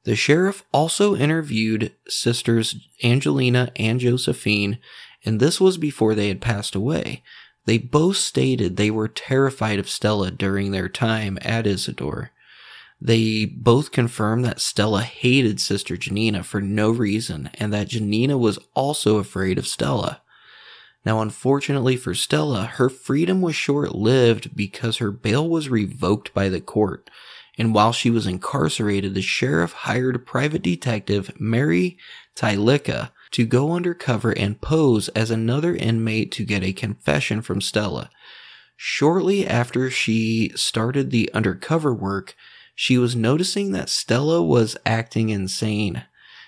The 0.05 0.17
sheriff 0.17 0.64
also 0.73 1.17
interviewed 1.17 1.93
sisters 2.09 2.77
Angelina 3.03 3.73
and 3.77 3.99
Josephine, 4.01 4.79
and 5.25 5.40
this 5.40 5.61
was 5.61 5.79
before 5.79 6.14
they 6.14 6.29
had 6.29 6.40
passed 6.40 6.75
away. 6.75 7.23
They 7.64 7.79
both 7.79 8.19
stated 8.19 8.77
they 8.77 8.90
were 8.90 9.09
terrified 9.09 9.79
of 9.79 9.88
Stella 9.88 10.31
during 10.31 10.71
their 10.71 10.90
time 10.90 11.38
at 11.40 11.67
Isadore. 11.67 12.31
They 13.01 13.47
both 13.47 13.93
confirmed 13.93 14.45
that 14.45 14.61
Stella 14.61 15.03
hated 15.03 15.61
Sister 15.61 15.97
Janina 15.97 16.43
for 16.43 16.61
no 16.61 16.90
reason 16.90 17.51
and 17.55 17.73
that 17.73 17.88
Janina 17.88 18.38
was 18.38 18.59
also 18.75 19.17
afraid 19.17 19.59
of 19.59 19.67
Stella. 19.67 20.21
Now, 21.05 21.21
unfortunately 21.21 21.97
for 21.97 22.14
Stella, 22.14 22.64
her 22.64 22.88
freedom 22.88 23.43
was 23.43 23.55
short 23.55 23.95
lived 23.95 24.57
because 24.57 24.99
her 24.99 25.11
bail 25.11 25.47
was 25.49 25.69
revoked 25.69 26.33
by 26.33 26.49
the 26.49 26.61
court. 26.61 27.11
And 27.57 27.75
while 27.75 27.93
she 27.93 28.11
was 28.11 28.27
incarcerated, 28.27 29.14
the 29.14 29.23
sheriff 29.23 29.73
hired 29.73 30.27
private 30.27 30.62
detective 30.62 31.31
Mary 31.38 31.97
Tylika 32.35 33.11
to 33.31 33.47
go 33.47 33.73
undercover 33.73 34.33
and 34.33 34.61
pose 34.61 35.09
as 35.11 35.31
another 35.31 35.75
inmate 35.75 36.33
to 36.33 36.45
get 36.45 36.64
a 36.64 36.73
confession 36.73 37.43
from 37.43 37.61
Stella. 37.61 38.11
Shortly 38.77 39.47
after 39.47 39.90
she 39.90 40.51
started 40.57 41.11
the 41.11 41.31
undercover 41.33 41.95
work, 41.95 42.35
she 42.75 42.99
was 42.99 43.14
noticing 43.14 43.71
that 43.73 43.88
Stella 43.88 44.43
was 44.43 44.77
acting 44.85 45.29
insane. 45.29 46.05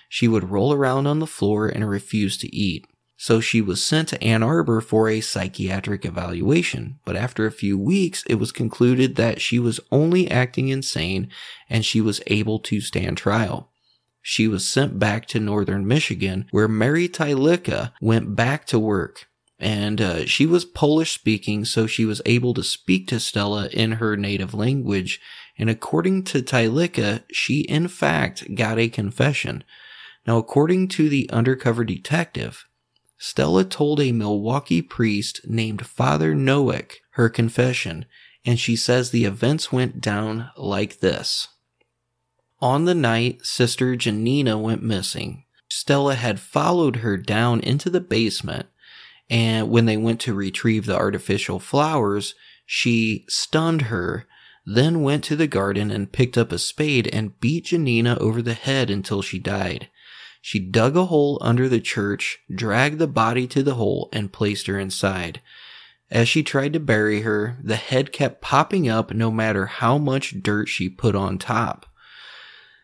She 0.09 0.27
would 0.27 0.49
roll 0.49 0.73
around 0.73 1.07
on 1.07 1.19
the 1.19 1.27
floor 1.27 1.67
and 1.67 1.87
refuse 1.87 2.37
to 2.39 2.53
eat. 2.53 2.85
So 3.17 3.39
she 3.39 3.61
was 3.61 3.83
sent 3.83 4.09
to 4.09 4.23
Ann 4.23 4.43
Arbor 4.43 4.79
for 4.79 5.09
a 5.09 5.21
psychiatric 5.21 6.05
evaluation. 6.05 6.99
But 7.03 7.15
after 7.15 7.45
a 7.45 7.51
few 7.51 7.77
weeks, 7.77 8.23
it 8.27 8.35
was 8.35 8.51
concluded 8.51 9.15
that 9.15 9.41
she 9.41 9.57
was 9.57 9.79
only 9.91 10.29
acting 10.29 10.69
insane 10.69 11.29
and 11.69 11.83
she 11.83 11.99
was 11.99 12.21
able 12.27 12.59
to 12.59 12.79
stand 12.79 13.17
trial. 13.17 13.71
She 14.21 14.47
was 14.47 14.67
sent 14.67 14.99
back 14.99 15.25
to 15.27 15.39
northern 15.39 15.87
Michigan, 15.87 16.47
where 16.51 16.67
Mary 16.67 17.07
Tylika 17.07 17.93
went 18.01 18.35
back 18.35 18.65
to 18.67 18.77
work. 18.77 19.27
And 19.59 19.99
uh, 19.99 20.25
she 20.25 20.45
was 20.45 20.65
Polish 20.65 21.11
speaking, 21.13 21.65
so 21.65 21.87
she 21.87 22.05
was 22.05 22.21
able 22.25 22.53
to 22.53 22.63
speak 22.63 23.07
to 23.07 23.19
Stella 23.19 23.67
in 23.69 23.93
her 23.93 24.15
native 24.15 24.53
language 24.53 25.19
and 25.57 25.69
according 25.69 26.23
to 26.25 26.41
Tylika, 26.41 27.23
she 27.31 27.61
in 27.61 27.87
fact 27.87 28.55
got 28.55 28.77
a 28.77 28.89
confession. 28.89 29.63
Now, 30.25 30.37
according 30.37 30.89
to 30.89 31.09
the 31.09 31.29
undercover 31.31 31.83
detective, 31.83 32.66
Stella 33.17 33.63
told 33.63 33.99
a 33.99 34.11
Milwaukee 34.11 34.81
priest 34.81 35.41
named 35.45 35.85
Father 35.85 36.35
Noack 36.35 36.97
her 37.11 37.29
confession, 37.29 38.05
and 38.45 38.59
she 38.59 38.75
says 38.75 39.09
the 39.09 39.25
events 39.25 39.71
went 39.71 40.01
down 40.01 40.51
like 40.55 40.99
this. 40.99 41.47
On 42.59 42.85
the 42.85 42.95
night 42.95 43.45
Sister 43.45 43.95
Janina 43.95 44.57
went 44.57 44.83
missing, 44.83 45.45
Stella 45.69 46.15
had 46.15 46.39
followed 46.39 46.97
her 46.97 47.17
down 47.17 47.59
into 47.61 47.89
the 47.89 48.01
basement, 48.01 48.67
and 49.29 49.69
when 49.69 49.85
they 49.85 49.97
went 49.97 50.21
to 50.21 50.33
retrieve 50.33 50.85
the 50.85 50.95
artificial 50.95 51.59
flowers, 51.59 52.35
she 52.65 53.25
stunned 53.27 53.83
her 53.83 54.27
then 54.69 55.01
went 55.01 55.23
to 55.23 55.37
the 55.37 55.47
garden 55.47 55.89
and 55.89 56.11
picked 56.11 56.37
up 56.37 56.51
a 56.51 56.59
spade 56.59 57.07
and 57.13 57.39
beat 57.39 57.65
Janina 57.67 58.17
over 58.19 58.41
the 58.41 58.53
head 58.53 58.89
until 58.89 59.21
she 59.21 59.39
died. 59.39 59.87
She 60.47 60.59
dug 60.59 60.95
a 60.95 61.07
hole 61.07 61.39
under 61.41 61.67
the 61.67 61.81
church, 61.81 62.39
dragged 62.49 62.99
the 62.99 63.05
body 63.07 63.47
to 63.47 63.61
the 63.61 63.73
hole, 63.73 64.07
and 64.13 64.31
placed 64.31 64.67
her 64.67 64.79
inside. 64.79 65.41
As 66.09 66.29
she 66.29 66.41
tried 66.41 66.71
to 66.71 66.79
bury 66.79 67.23
her, 67.23 67.57
the 67.61 67.75
head 67.75 68.13
kept 68.13 68.41
popping 68.41 68.87
up 68.87 69.13
no 69.13 69.29
matter 69.29 69.65
how 69.65 69.97
much 69.97 70.41
dirt 70.41 70.69
she 70.69 70.87
put 70.87 71.15
on 71.15 71.37
top. 71.37 71.85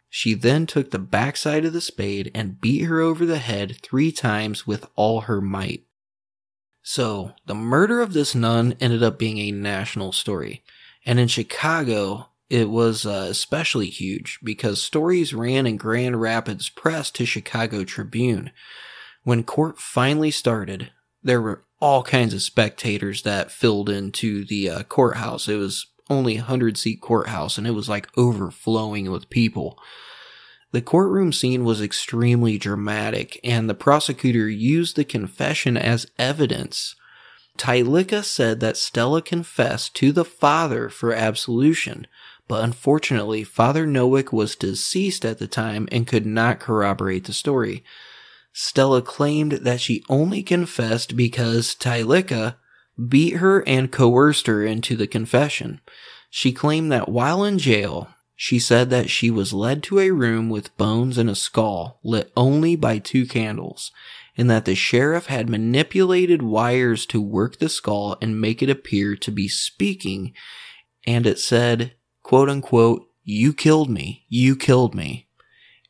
She 0.09 0.33
then 0.33 0.65
took 0.65 0.91
the 0.91 0.99
backside 0.99 1.63
of 1.63 1.71
the 1.71 1.79
spade 1.79 2.31
and 2.35 2.59
beat 2.59 2.81
her 2.81 2.99
over 2.99 3.25
the 3.25 3.37
head 3.37 3.77
three 3.81 4.11
times 4.11 4.67
with 4.67 4.85
all 4.97 5.21
her 5.21 5.39
might. 5.39 5.85
So, 6.81 7.31
the 7.45 7.55
murder 7.55 8.01
of 8.01 8.11
this 8.11 8.35
nun 8.35 8.75
ended 8.81 9.01
up 9.01 9.17
being 9.17 9.37
a 9.37 9.51
national 9.51 10.11
story. 10.11 10.65
And 11.05 11.17
in 11.17 11.29
Chicago, 11.29 12.27
it 12.53 12.69
was 12.69 13.03
uh, 13.03 13.25
especially 13.31 13.87
huge 13.87 14.37
because 14.43 14.79
stories 14.79 15.33
ran 15.33 15.65
in 15.65 15.75
Grand 15.75 16.21
Rapids 16.21 16.69
Press 16.69 17.09
to 17.09 17.25
Chicago 17.25 17.83
Tribune. 17.83 18.51
When 19.23 19.43
court 19.43 19.79
finally 19.79 20.29
started, 20.29 20.91
there 21.23 21.41
were 21.41 21.63
all 21.79 22.03
kinds 22.03 22.31
of 22.31 22.43
spectators 22.43 23.23
that 23.23 23.51
filled 23.51 23.89
into 23.89 24.45
the 24.45 24.69
uh, 24.69 24.83
courthouse. 24.83 25.47
It 25.47 25.55
was 25.55 25.87
only 26.11 26.35
a 26.35 26.41
100 26.41 26.77
seat 26.77 27.01
courthouse 27.01 27.57
and 27.57 27.65
it 27.65 27.71
was 27.71 27.89
like 27.89 28.15
overflowing 28.15 29.09
with 29.09 29.31
people. 29.31 29.79
The 30.73 30.81
courtroom 30.83 31.33
scene 31.33 31.65
was 31.65 31.81
extremely 31.81 32.59
dramatic, 32.59 33.39
and 33.43 33.67
the 33.67 33.75
prosecutor 33.75 34.47
used 34.47 34.95
the 34.95 35.03
confession 35.03 35.75
as 35.75 36.05
evidence. 36.19 36.95
Tylika 37.57 38.23
said 38.23 38.59
that 38.59 38.77
Stella 38.77 39.21
confessed 39.21 39.95
to 39.95 40.11
the 40.11 40.25
father 40.25 40.89
for 40.89 41.13
absolution, 41.13 42.07
but 42.47 42.63
unfortunately, 42.63 43.43
Father 43.43 43.85
Nowick 43.85 44.31
was 44.31 44.55
deceased 44.55 45.25
at 45.25 45.39
the 45.39 45.47
time 45.47 45.87
and 45.91 46.07
could 46.07 46.25
not 46.25 46.59
corroborate 46.59 47.25
the 47.25 47.33
story. 47.33 47.83
Stella 48.51 49.01
claimed 49.01 49.53
that 49.53 49.81
she 49.81 50.03
only 50.09 50.43
confessed 50.43 51.15
because 51.15 51.75
Tylika 51.75 52.55
beat 53.07 53.37
her 53.37 53.67
and 53.67 53.91
coerced 53.91 54.47
her 54.47 54.63
into 54.63 54.95
the 54.95 55.07
confession. 55.07 55.81
She 56.29 56.51
claimed 56.51 56.91
that 56.91 57.09
while 57.09 57.43
in 57.43 57.57
jail, 57.57 58.09
she 58.35 58.59
said 58.59 58.89
that 58.89 59.09
she 59.09 59.29
was 59.29 59.53
led 59.53 59.83
to 59.83 59.99
a 59.99 60.11
room 60.11 60.49
with 60.49 60.75
bones 60.77 61.17
and 61.17 61.29
a 61.29 61.35
skull 61.35 61.99
lit 62.03 62.31
only 62.35 62.75
by 62.75 62.97
two 62.99 63.25
candles, 63.25 63.91
and 64.35 64.49
that 64.49 64.65
the 64.65 64.75
sheriff 64.75 65.27
had 65.27 65.49
manipulated 65.49 66.41
wires 66.41 67.05
to 67.07 67.21
work 67.21 67.59
the 67.59 67.69
skull 67.69 68.17
and 68.21 68.41
make 68.41 68.61
it 68.61 68.69
appear 68.69 69.15
to 69.15 69.31
be 69.31 69.47
speaking, 69.47 70.33
and 71.05 71.25
it 71.25 71.39
said, 71.39 71.93
quote 72.23 72.49
unquote, 72.49 73.07
you 73.23 73.53
killed 73.53 73.89
me, 73.89 74.25
you 74.27 74.55
killed 74.55 74.95
me. 74.95 75.27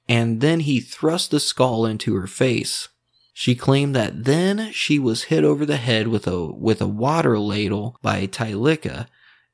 And 0.09 0.41
then 0.41 0.61
he 0.61 0.79
thrust 0.79 1.31
the 1.31 1.39
skull 1.39 1.85
into 1.85 2.15
her 2.15 2.27
face. 2.27 2.89
She 3.33 3.55
claimed 3.55 3.95
that 3.95 4.25
then 4.25 4.71
she 4.71 4.99
was 4.99 5.23
hit 5.23 5.43
over 5.43 5.65
the 5.65 5.77
head 5.77 6.07
with 6.09 6.27
a 6.27 6.45
with 6.45 6.81
a 6.81 6.87
water 6.87 7.39
ladle 7.39 7.97
by 8.01 8.27
Tylika, 8.27 9.07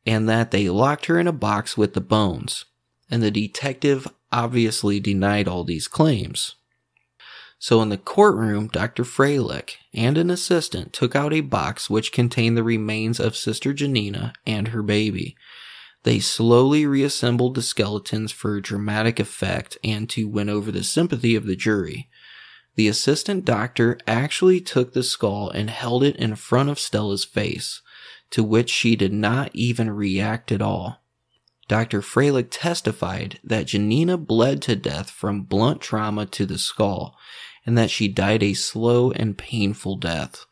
and 0.05 0.27
that 0.27 0.51
they 0.51 0.69
locked 0.69 1.05
her 1.05 1.19
in 1.19 1.27
a 1.27 1.31
box 1.31 1.77
with 1.77 1.93
the 1.93 2.01
bones 2.01 2.65
and 3.09 3.23
the 3.23 3.31
detective 3.31 4.07
obviously 4.31 4.99
denied 4.99 5.47
all 5.47 5.63
these 5.63 5.87
claims. 5.87 6.55
So 7.57 7.81
in 7.81 7.89
the 7.89 7.97
courtroom, 7.97 8.67
Dr. 8.67 9.03
Freilich 9.03 9.75
and 9.93 10.17
an 10.17 10.29
assistant 10.29 10.93
took 10.93 11.15
out 11.15 11.33
a 11.33 11.41
box 11.41 11.89
which 11.89 12.13
contained 12.13 12.55
the 12.55 12.63
remains 12.63 13.19
of 13.19 13.35
Sister 13.35 13.73
Janina 13.73 14.33
and 14.45 14.69
her 14.69 14.81
baby. 14.81 15.35
They 16.03 16.19
slowly 16.19 16.85
reassembled 16.85 17.55
the 17.55 17.61
skeletons 17.61 18.31
for 18.31 18.59
dramatic 18.61 19.19
effect 19.19 19.77
and 19.83 20.09
to 20.11 20.27
win 20.27 20.49
over 20.49 20.71
the 20.71 20.83
sympathy 20.83 21.35
of 21.35 21.45
the 21.45 21.55
jury. 21.55 22.09
The 22.75 22.87
assistant 22.87 23.43
doctor 23.43 23.99
actually 24.07 24.61
took 24.61 24.93
the 24.93 25.03
skull 25.03 25.49
and 25.49 25.69
held 25.69 26.03
it 26.03 26.15
in 26.15 26.35
front 26.35 26.69
of 26.69 26.79
Stella's 26.79 27.25
face, 27.25 27.81
to 28.31 28.43
which 28.43 28.69
she 28.69 28.95
did 28.95 29.11
not 29.11 29.51
even 29.53 29.89
react 29.89 30.51
at 30.51 30.61
all. 30.61 31.03
Dr. 31.67 32.01
Freilich 32.01 32.47
testified 32.49 33.39
that 33.43 33.67
Janina 33.67 34.17
bled 34.17 34.61
to 34.63 34.75
death 34.75 35.09
from 35.09 35.43
blunt 35.43 35.81
trauma 35.81 36.25
to 36.27 36.45
the 36.45 36.57
skull 36.57 37.17
and 37.65 37.77
that 37.77 37.91
she 37.91 38.07
died 38.07 38.41
a 38.41 38.53
slow 38.53 39.11
and 39.11 39.37
painful 39.37 39.97
death. 39.97 40.45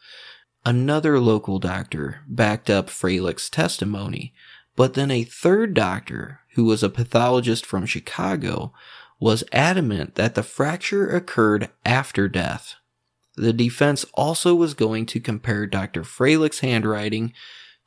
Another 0.66 1.20
local 1.20 1.58
doctor 1.58 2.22
backed 2.28 2.70
up 2.70 2.90
Freilich's 2.90 3.50
testimony, 3.50 4.34
but 4.78 4.94
then 4.94 5.10
a 5.12 5.24
third 5.24 5.74
doctor, 5.74 6.40
who 6.54 6.63
was 6.63 6.84
a 6.84 6.90
pathologist 6.90 7.66
from 7.66 7.86
Chicago, 7.86 8.72
was 9.20 9.44
adamant 9.52 10.16
that 10.16 10.36
the 10.36 10.44
fracture 10.44 11.10
occurred 11.10 11.70
after 11.84 12.30
death. 12.30 12.76
The 13.36 13.52
defense 13.52 14.06
also 14.13 14.54
was 14.54 14.76
going 14.76 15.08
to 15.08 15.20
compare 15.20 15.66
Dr. 15.66 16.04
Freilich's 16.04 16.60
handwriting 16.60 17.34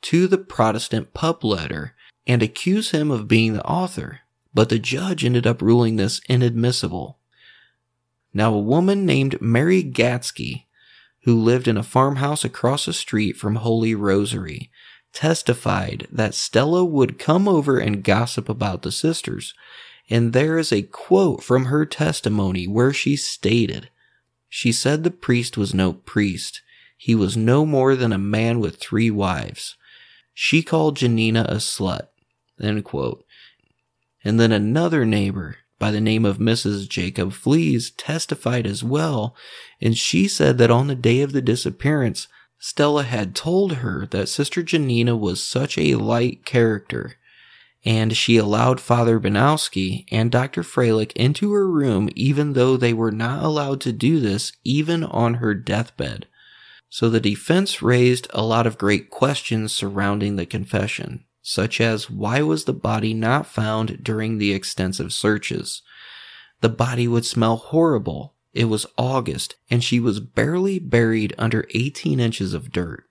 to 0.03 0.27
the 0.27 0.37
Protestant 0.37 1.13
pup 1.13 1.45
letter 1.45 1.95
and 2.27 2.43
accuse 2.43 2.91
him 2.91 3.09
of 3.09 3.27
being 3.27 3.53
the 3.53 3.65
author, 3.65 4.19
but 4.53 4.67
the 4.67 4.77
judge 4.77 5.23
ended 5.23 5.47
up 5.47 5.61
ruling 5.61 5.95
this 5.95 6.19
inadmissible. 6.27 7.17
Now, 8.33 8.53
a 8.53 8.59
woman 8.59 9.05
named 9.05 9.41
Mary 9.41 9.81
Gatsky, 9.81 10.65
who 11.23 11.39
lived 11.39 11.69
in 11.69 11.77
a 11.77 11.83
farmhouse 11.83 12.43
across 12.43 12.85
the 12.85 12.93
street 12.93 13.37
from 13.37 13.55
Holy 13.55 13.95
Rosary, 13.95 14.69
testified 15.13 16.07
that 16.11 16.33
Stella 16.33 16.83
would 16.83 17.19
come 17.19 17.47
over 17.47 17.77
and 17.77 18.03
gossip 18.03 18.49
about 18.49 18.81
the 18.81 18.91
sisters, 18.91 19.53
and 20.09 20.33
there 20.33 20.57
is 20.57 20.71
a 20.71 20.83
quote 20.83 21.43
from 21.43 21.65
her 21.65 21.85
testimony 21.85 22.67
where 22.67 22.93
she 22.93 23.15
stated, 23.15 23.89
She 24.49 24.71
said 24.71 25.03
the 25.03 25.11
priest 25.11 25.57
was 25.57 25.73
no 25.73 25.93
priest. 25.93 26.61
He 26.97 27.15
was 27.15 27.35
no 27.35 27.65
more 27.65 27.95
than 27.95 28.13
a 28.13 28.17
man 28.17 28.59
with 28.59 28.77
three 28.77 29.09
wives. 29.09 29.75
She 30.33 30.61
called 30.61 30.97
Janina 30.97 31.45
a 31.49 31.55
slut. 31.55 32.07
End 32.61 32.83
quote. 32.83 33.25
And 34.23 34.39
then 34.39 34.51
another 34.51 35.05
neighbor 35.05 35.57
by 35.79 35.89
the 35.89 35.99
name 35.99 36.25
of 36.25 36.37
Mrs. 36.37 36.87
Jacob 36.87 37.33
Flees 37.33 37.89
testified 37.91 38.67
as 38.67 38.83
well, 38.83 39.35
and 39.81 39.97
she 39.97 40.27
said 40.27 40.59
that 40.59 40.69
on 40.69 40.87
the 40.87 40.95
day 40.95 41.21
of 41.21 41.31
the 41.31 41.41
disappearance, 41.41 42.27
Stella 42.61 43.03
had 43.03 43.35
told 43.35 43.77
her 43.77 44.07
that 44.11 44.29
Sister 44.29 44.63
Janina 44.63 45.17
was 45.17 45.43
such 45.43 45.77
a 45.77 45.95
light 45.95 46.45
character, 46.45 47.17
and 47.83 48.15
she 48.15 48.37
allowed 48.37 48.79
Father 48.79 49.19
Banowski 49.19 50.05
and 50.09 50.31
Dr. 50.31 50.63
Freilich 50.63 51.11
into 51.13 51.51
her 51.51 51.67
room 51.67 52.09
even 52.15 52.53
though 52.53 52.77
they 52.77 52.93
were 52.93 53.11
not 53.11 53.43
allowed 53.43 53.81
to 53.81 53.91
do 53.91 54.21
this 54.21 54.53
even 54.63 55.03
on 55.03 55.35
her 55.35 55.53
deathbed. 55.53 56.27
So 56.89 57.09
the 57.09 57.19
defense 57.19 57.81
raised 57.81 58.27
a 58.29 58.43
lot 58.43 58.65
of 58.65 58.77
great 58.77 59.09
questions 59.09 59.73
surrounding 59.73 60.37
the 60.37 60.45
confession 60.45 61.25
such 61.41 61.81
as 61.81 62.09
why 62.09 62.41
was 62.41 62.65
the 62.65 62.73
body 62.73 63.13
not 63.13 63.47
found 63.47 64.03
during 64.03 64.37
the 64.37 64.53
extensive 64.53 65.11
searches? 65.11 65.81
The 66.61 66.69
body 66.69 67.07
would 67.07 67.25
smell 67.25 67.57
horrible. 67.57 68.35
It 68.53 68.65
was 68.65 68.85
August, 68.97 69.55
and 69.69 69.83
she 69.83 69.99
was 69.99 70.19
barely 70.19 70.79
buried 70.79 71.33
under 71.37 71.65
18 71.73 72.19
inches 72.19 72.53
of 72.53 72.71
dirt. 72.71 73.05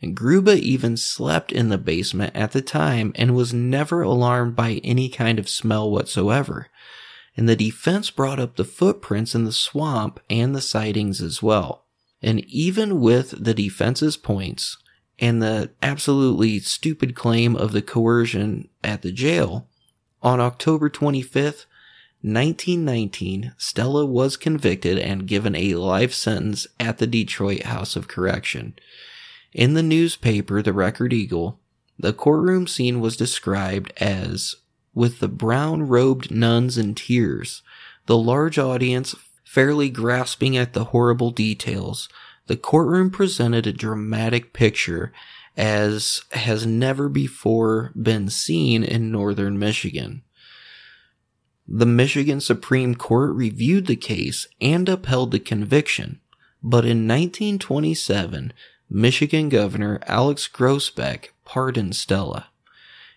And 0.00 0.16
Gruba 0.16 0.58
even 0.58 0.96
slept 0.96 1.52
in 1.52 1.68
the 1.68 1.78
basement 1.78 2.34
at 2.34 2.50
the 2.50 2.62
time 2.62 3.12
and 3.14 3.36
was 3.36 3.54
never 3.54 4.02
alarmed 4.02 4.56
by 4.56 4.80
any 4.82 5.08
kind 5.08 5.38
of 5.38 5.48
smell 5.48 5.88
whatsoever. 5.88 6.68
And 7.36 7.48
the 7.48 7.54
defense 7.54 8.10
brought 8.10 8.40
up 8.40 8.56
the 8.56 8.64
footprints 8.64 9.34
in 9.34 9.44
the 9.44 9.52
swamp 9.52 10.18
and 10.28 10.54
the 10.54 10.60
sightings 10.60 11.22
as 11.22 11.42
well. 11.42 11.84
And 12.20 12.44
even 12.46 13.00
with 13.00 13.30
the 13.42 13.54
defense's 13.54 14.16
points, 14.16 14.76
and 15.18 15.40
the 15.40 15.70
absolutely 15.82 16.58
stupid 16.58 17.14
claim 17.14 17.54
of 17.54 17.70
the 17.70 17.82
coercion 17.82 18.68
at 18.82 19.02
the 19.02 19.12
jail, 19.12 19.68
on 20.20 20.40
October 20.40 20.90
25th, 20.90 21.66
1919, 22.22 23.52
Stella 23.58 24.06
was 24.06 24.36
convicted 24.36 24.96
and 24.96 25.26
given 25.26 25.56
a 25.56 25.74
life 25.74 26.14
sentence 26.14 26.66
at 26.78 26.98
the 26.98 27.06
Detroit 27.06 27.64
House 27.64 27.96
of 27.96 28.06
Correction. 28.06 28.74
In 29.52 29.74
the 29.74 29.82
newspaper, 29.82 30.62
the 30.62 30.72
Record 30.72 31.12
Eagle, 31.12 31.58
the 31.98 32.12
courtroom 32.12 32.66
scene 32.66 33.00
was 33.00 33.16
described 33.16 33.92
as 33.96 34.56
with 34.94 35.20
the 35.20 35.28
brown 35.28 35.82
robed 35.82 36.30
nuns 36.30 36.78
in 36.78 36.94
tears, 36.94 37.62
the 38.06 38.16
large 38.16 38.58
audience 38.58 39.14
fairly 39.44 39.90
grasping 39.90 40.56
at 40.56 40.72
the 40.72 40.84
horrible 40.84 41.30
details, 41.30 42.08
the 42.46 42.56
courtroom 42.56 43.10
presented 43.10 43.66
a 43.66 43.72
dramatic 43.72 44.52
picture 44.52 45.12
as 45.56 46.22
has 46.32 46.64
never 46.64 47.08
before 47.08 47.92
been 48.00 48.28
seen 48.28 48.82
in 48.82 49.10
northern 49.10 49.58
Michigan. 49.58 50.22
The 51.74 51.86
Michigan 51.86 52.42
Supreme 52.42 52.94
Court 52.94 53.32
reviewed 53.32 53.86
the 53.86 53.96
case 53.96 54.46
and 54.60 54.86
upheld 54.90 55.30
the 55.30 55.40
conviction, 55.40 56.20
but 56.62 56.84
in 56.84 57.08
1927, 57.08 58.52
Michigan 58.90 59.48
Governor 59.48 59.98
Alex 60.06 60.46
Groesbeck 60.52 61.28
pardoned 61.46 61.96
Stella. 61.96 62.48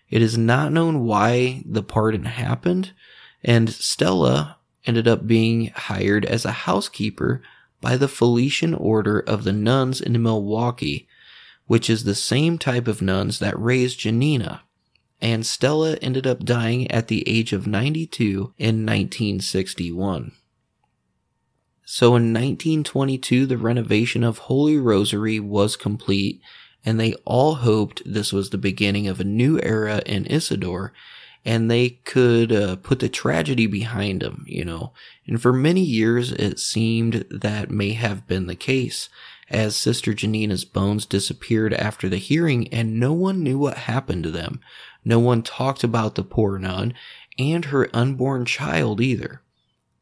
It 0.08 0.22
is 0.22 0.38
not 0.38 0.72
known 0.72 1.00
why 1.00 1.64
the 1.66 1.82
pardon 1.82 2.24
happened, 2.24 2.92
and 3.44 3.68
Stella 3.68 4.56
ended 4.86 5.06
up 5.06 5.26
being 5.26 5.66
hired 5.74 6.24
as 6.24 6.46
a 6.46 6.64
housekeeper 6.64 7.42
by 7.82 7.98
the 7.98 8.08
Felician 8.08 8.72
Order 8.72 9.20
of 9.20 9.44
the 9.44 9.52
Nuns 9.52 10.00
in 10.00 10.22
Milwaukee, 10.22 11.06
which 11.66 11.90
is 11.90 12.04
the 12.04 12.14
same 12.14 12.56
type 12.56 12.88
of 12.88 13.02
nuns 13.02 13.38
that 13.38 13.60
raised 13.60 13.98
Janina. 13.98 14.62
And 15.20 15.46
Stella 15.46 15.94
ended 16.02 16.26
up 16.26 16.44
dying 16.44 16.90
at 16.90 17.08
the 17.08 17.26
age 17.28 17.52
of 17.52 17.66
92 17.66 18.54
in 18.58 18.84
1961. 18.84 20.32
So 21.88 22.08
in 22.08 22.32
1922, 22.32 23.46
the 23.46 23.56
renovation 23.56 24.24
of 24.24 24.38
Holy 24.38 24.76
Rosary 24.76 25.38
was 25.38 25.76
complete, 25.76 26.40
and 26.84 26.98
they 26.98 27.14
all 27.24 27.54
hoped 27.56 28.02
this 28.04 28.32
was 28.32 28.50
the 28.50 28.58
beginning 28.58 29.06
of 29.06 29.20
a 29.20 29.24
new 29.24 29.60
era 29.62 30.02
in 30.04 30.26
Isadore, 30.26 30.92
and 31.44 31.70
they 31.70 31.90
could 31.90 32.50
uh, 32.50 32.74
put 32.74 32.98
the 32.98 33.08
tragedy 33.08 33.68
behind 33.68 34.20
them, 34.20 34.44
you 34.48 34.64
know. 34.64 34.92
And 35.28 35.40
for 35.40 35.52
many 35.52 35.80
years, 35.80 36.32
it 36.32 36.58
seemed 36.58 37.24
that 37.30 37.70
may 37.70 37.92
have 37.92 38.26
been 38.26 38.46
the 38.46 38.56
case, 38.56 39.08
as 39.48 39.76
Sister 39.76 40.12
Janina's 40.12 40.64
bones 40.64 41.06
disappeared 41.06 41.72
after 41.72 42.08
the 42.08 42.16
hearing, 42.16 42.66
and 42.74 42.98
no 42.98 43.12
one 43.12 43.44
knew 43.44 43.58
what 43.58 43.78
happened 43.78 44.24
to 44.24 44.32
them. 44.32 44.60
No 45.06 45.20
one 45.20 45.44
talked 45.44 45.84
about 45.84 46.16
the 46.16 46.24
poor 46.24 46.58
nun 46.58 46.92
and 47.38 47.66
her 47.66 47.88
unborn 47.94 48.44
child 48.44 49.00
either 49.00 49.40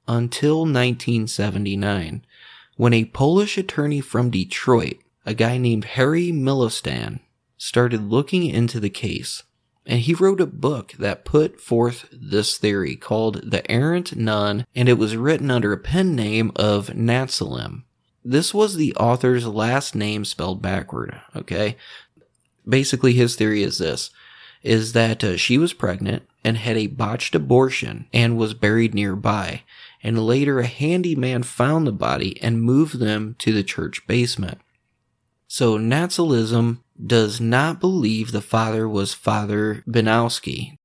until 0.08 0.60
1979, 0.60 2.24
when 2.76 2.94
a 2.94 3.04
Polish 3.04 3.58
attorney 3.58 4.00
from 4.00 4.30
Detroit, 4.30 4.96
a 5.26 5.34
guy 5.34 5.58
named 5.58 5.84
Harry 5.84 6.32
Milostan, 6.32 7.20
started 7.58 8.10
looking 8.10 8.46
into 8.46 8.80
the 8.80 8.88
case. 8.88 9.42
And 9.84 10.00
he 10.00 10.14
wrote 10.14 10.40
a 10.40 10.46
book 10.46 10.94
that 10.98 11.26
put 11.26 11.60
forth 11.60 12.08
this 12.10 12.56
theory 12.56 12.96
called 12.96 13.50
The 13.50 13.70
Errant 13.70 14.16
Nun, 14.16 14.64
and 14.74 14.88
it 14.88 14.96
was 14.96 15.18
written 15.18 15.50
under 15.50 15.74
a 15.74 15.78
pen 15.78 16.16
name 16.16 16.50
of 16.56 16.88
Natsalim. 16.88 17.82
This 18.24 18.54
was 18.54 18.76
the 18.76 18.94
author's 18.94 19.46
last 19.46 19.94
name 19.94 20.24
spelled 20.24 20.62
backward, 20.62 21.20
okay? 21.36 21.76
Basically, 22.66 23.12
his 23.12 23.36
theory 23.36 23.62
is 23.62 23.76
this 23.76 24.10
is 24.64 24.92
that 24.94 25.22
uh, 25.22 25.36
she 25.36 25.56
was 25.56 25.72
pregnant 25.72 26.24
and 26.42 26.56
had 26.56 26.76
a 26.76 26.88
botched 26.88 27.34
abortion 27.34 28.06
and 28.12 28.36
was 28.36 28.54
buried 28.54 28.94
nearby 28.94 29.62
and 30.04 30.26
later 30.26 30.60
a 30.60 30.66
handyman 30.66 31.42
found 31.42 31.86
the 31.86 31.92
body 31.92 32.40
and 32.42 32.62
moved 32.62 32.98
them 32.98 33.34
to 33.38 33.52
the 33.52 33.64
church 33.64 34.06
basement. 34.06 34.60
So 35.48 35.78
Natsalism 35.78 36.82
does 37.04 37.40
not 37.40 37.80
believe 37.80 38.30
the 38.30 38.42
father 38.42 38.86
was 38.86 39.14
Father 39.14 39.82
Benowski. 39.88 40.76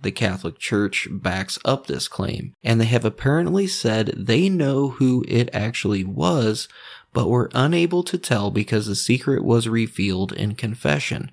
The 0.00 0.10
Catholic 0.10 0.58
Church 0.58 1.08
backs 1.10 1.58
up 1.64 1.86
this 1.86 2.08
claim, 2.08 2.54
and 2.62 2.80
they 2.80 2.86
have 2.86 3.04
apparently 3.04 3.66
said 3.66 4.14
they 4.16 4.48
know 4.48 4.90
who 4.90 5.24
it 5.26 5.48
actually 5.52 6.04
was, 6.04 6.68
but 7.12 7.28
were 7.28 7.50
unable 7.54 8.02
to 8.04 8.18
tell 8.18 8.50
because 8.50 8.86
the 8.86 8.94
secret 8.94 9.44
was 9.44 9.68
revealed 9.68 10.32
in 10.32 10.54
confession. 10.54 11.30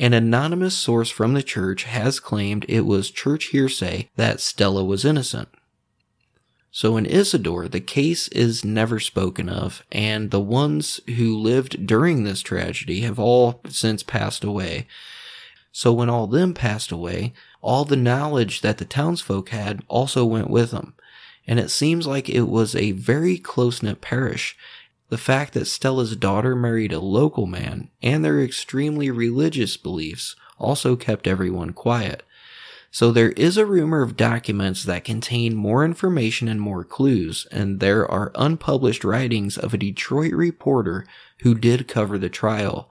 An 0.00 0.14
anonymous 0.14 0.74
source 0.74 1.10
from 1.10 1.34
the 1.34 1.42
church 1.42 1.84
has 1.84 2.20
claimed 2.20 2.64
it 2.66 2.86
was 2.86 3.10
church 3.10 3.48
hearsay 3.48 4.08
that 4.16 4.40
Stella 4.40 4.82
was 4.82 5.04
innocent. 5.04 5.50
So 6.70 6.96
in 6.96 7.04
Isadore, 7.04 7.68
the 7.68 7.80
case 7.80 8.26
is 8.28 8.64
never 8.64 8.98
spoken 8.98 9.50
of, 9.50 9.84
and 9.92 10.30
the 10.30 10.40
ones 10.40 11.00
who 11.16 11.36
lived 11.36 11.86
during 11.86 12.24
this 12.24 12.40
tragedy 12.40 13.02
have 13.02 13.18
all 13.18 13.60
since 13.68 14.02
passed 14.02 14.42
away. 14.42 14.86
So 15.70 15.92
when 15.92 16.08
all 16.08 16.26
them 16.26 16.54
passed 16.54 16.90
away, 16.90 17.34
all 17.60 17.84
the 17.84 17.94
knowledge 17.94 18.62
that 18.62 18.78
the 18.78 18.86
townsfolk 18.86 19.50
had 19.50 19.82
also 19.86 20.24
went 20.24 20.48
with 20.48 20.70
them. 20.70 20.94
And 21.46 21.60
it 21.60 21.68
seems 21.68 22.06
like 22.06 22.30
it 22.30 22.48
was 22.48 22.74
a 22.74 22.92
very 22.92 23.36
close 23.36 23.82
knit 23.82 24.00
parish. 24.00 24.56
The 25.10 25.18
fact 25.18 25.54
that 25.54 25.66
Stella's 25.66 26.14
daughter 26.14 26.54
married 26.54 26.92
a 26.92 27.00
local 27.00 27.46
man 27.46 27.90
and 28.00 28.24
their 28.24 28.40
extremely 28.40 29.10
religious 29.10 29.76
beliefs 29.76 30.36
also 30.56 30.94
kept 30.94 31.26
everyone 31.26 31.72
quiet. 31.72 32.22
So 32.92 33.10
there 33.10 33.30
is 33.32 33.56
a 33.56 33.66
rumor 33.66 34.02
of 34.02 34.16
documents 34.16 34.84
that 34.84 35.04
contain 35.04 35.54
more 35.54 35.84
information 35.84 36.48
and 36.48 36.60
more 36.60 36.84
clues, 36.84 37.46
and 37.52 37.80
there 37.80 38.08
are 38.08 38.32
unpublished 38.34 39.04
writings 39.04 39.58
of 39.58 39.74
a 39.74 39.78
Detroit 39.78 40.32
reporter 40.32 41.06
who 41.40 41.54
did 41.54 41.88
cover 41.88 42.16
the 42.16 42.28
trial. 42.28 42.90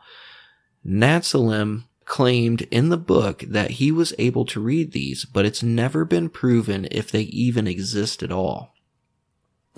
Natsalim 0.85 1.85
claimed 2.05 2.61
in 2.63 2.89
the 2.89 2.97
book 2.97 3.43
that 3.47 3.71
he 3.71 3.91
was 3.91 4.13
able 4.17 4.45
to 4.45 4.59
read 4.59 4.91
these, 4.91 5.25
but 5.25 5.45
it's 5.45 5.63
never 5.63 6.03
been 6.03 6.27
proven 6.27 6.87
if 6.91 7.11
they 7.11 7.23
even 7.23 7.67
exist 7.67 8.23
at 8.23 8.31
all. 8.31 8.73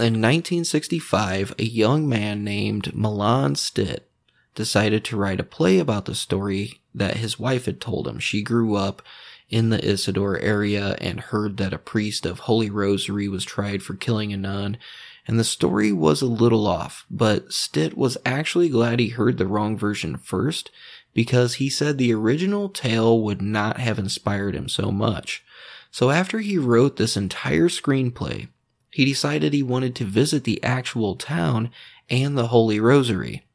In 0.01 0.13
1965, 0.13 1.53
a 1.59 1.63
young 1.63 2.09
man 2.09 2.43
named 2.43 2.95
Milan 2.95 3.53
Stitt 3.53 4.09
decided 4.55 5.05
to 5.05 5.15
write 5.15 5.39
a 5.39 5.43
play 5.43 5.77
about 5.77 6.05
the 6.05 6.15
story 6.15 6.81
that 6.95 7.17
his 7.17 7.37
wife 7.37 7.65
had 7.65 7.79
told 7.79 8.07
him. 8.07 8.17
She 8.17 8.41
grew 8.41 8.73
up 8.73 9.03
in 9.47 9.69
the 9.69 9.87
Isadore 9.87 10.39
area 10.39 10.97
and 10.99 11.19
heard 11.19 11.57
that 11.57 11.71
a 11.71 11.77
priest 11.77 12.25
of 12.25 12.39
Holy 12.39 12.67
Rosary 12.67 13.27
was 13.27 13.45
tried 13.45 13.83
for 13.83 13.93
killing 13.93 14.33
a 14.33 14.37
nun, 14.37 14.79
and 15.27 15.39
the 15.39 15.43
story 15.43 15.91
was 15.91 16.23
a 16.23 16.25
little 16.25 16.65
off, 16.65 17.05
but 17.11 17.53
Stitt 17.53 17.95
was 17.95 18.17
actually 18.25 18.69
glad 18.69 18.99
he 18.99 19.09
heard 19.09 19.37
the 19.37 19.45
wrong 19.45 19.77
version 19.77 20.17
first 20.17 20.71
because 21.13 21.55
he 21.55 21.69
said 21.69 21.99
the 21.99 22.11
original 22.11 22.69
tale 22.69 23.21
would 23.21 23.39
not 23.39 23.77
have 23.77 23.99
inspired 23.99 24.55
him 24.55 24.67
so 24.67 24.91
much. 24.91 25.43
So 25.91 26.09
after 26.09 26.39
he 26.39 26.57
wrote 26.57 26.97
this 26.97 27.15
entire 27.15 27.69
screenplay, 27.69 28.47
he 28.91 29.05
decided 29.05 29.53
he 29.53 29.63
wanted 29.63 29.95
to 29.95 30.05
visit 30.05 30.43
the 30.43 30.61
actual 30.63 31.15
town 31.15 31.71
and 32.09 32.37
the 32.37 32.47
Holy 32.47 32.79
Rosary. 32.79 33.45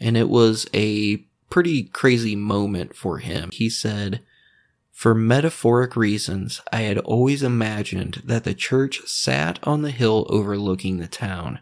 And 0.00 0.16
it 0.16 0.28
was 0.28 0.66
a 0.74 1.18
pretty 1.50 1.84
crazy 1.84 2.34
moment 2.34 2.96
for 2.96 3.18
him. 3.18 3.50
He 3.52 3.70
said, 3.70 4.22
for 4.96 5.14
metaphoric 5.14 5.94
reasons, 5.94 6.62
I 6.72 6.80
had 6.80 6.96
always 6.96 7.42
imagined 7.42 8.22
that 8.24 8.44
the 8.44 8.54
church 8.54 9.02
sat 9.06 9.58
on 9.62 9.82
the 9.82 9.90
hill 9.90 10.26
overlooking 10.30 10.96
the 10.96 11.06
town. 11.06 11.58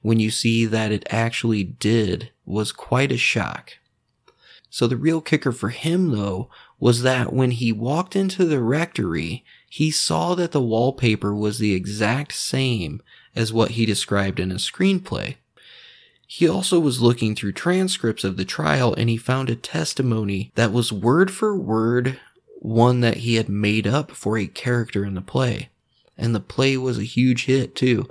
When 0.00 0.20
you 0.20 0.30
see 0.30 0.64
that 0.64 0.92
it 0.92 1.04
actually 1.10 1.64
did 1.64 2.30
was 2.46 2.70
quite 2.70 3.10
a 3.10 3.16
shock. 3.16 3.78
So 4.70 4.86
the 4.86 4.96
real 4.96 5.20
kicker 5.20 5.50
for 5.50 5.70
him 5.70 6.12
though 6.12 6.50
was 6.78 7.02
that 7.02 7.32
when 7.32 7.50
he 7.50 7.72
walked 7.72 8.14
into 8.14 8.44
the 8.44 8.60
rectory, 8.60 9.44
he 9.68 9.90
saw 9.90 10.34
that 10.34 10.52
the 10.52 10.60
wallpaper 10.60 11.34
was 11.34 11.58
the 11.58 11.74
exact 11.74 12.32
same 12.32 13.02
as 13.36 13.52
what 13.52 13.72
he 13.72 13.86
described 13.86 14.40
in 14.40 14.50
his 14.50 14.68
screenplay. 14.68 15.36
He 16.26 16.48
also 16.48 16.78
was 16.78 17.00
looking 17.00 17.34
through 17.34 17.52
transcripts 17.52 18.24
of 18.24 18.36
the 18.36 18.44
trial 18.44 18.94
and 18.94 19.08
he 19.08 19.16
found 19.16 19.48
a 19.48 19.56
testimony 19.56 20.52
that 20.56 20.72
was 20.72 20.92
word 20.92 21.30
for 21.30 21.56
word 21.56 22.20
one 22.60 23.00
that 23.00 23.18
he 23.18 23.36
had 23.36 23.48
made 23.48 23.86
up 23.86 24.10
for 24.10 24.36
a 24.36 24.46
character 24.46 25.04
in 25.04 25.14
the 25.14 25.20
play. 25.20 25.70
And 26.16 26.34
the 26.34 26.40
play 26.40 26.76
was 26.76 26.98
a 26.98 27.04
huge 27.04 27.46
hit 27.46 27.74
too. 27.74 28.08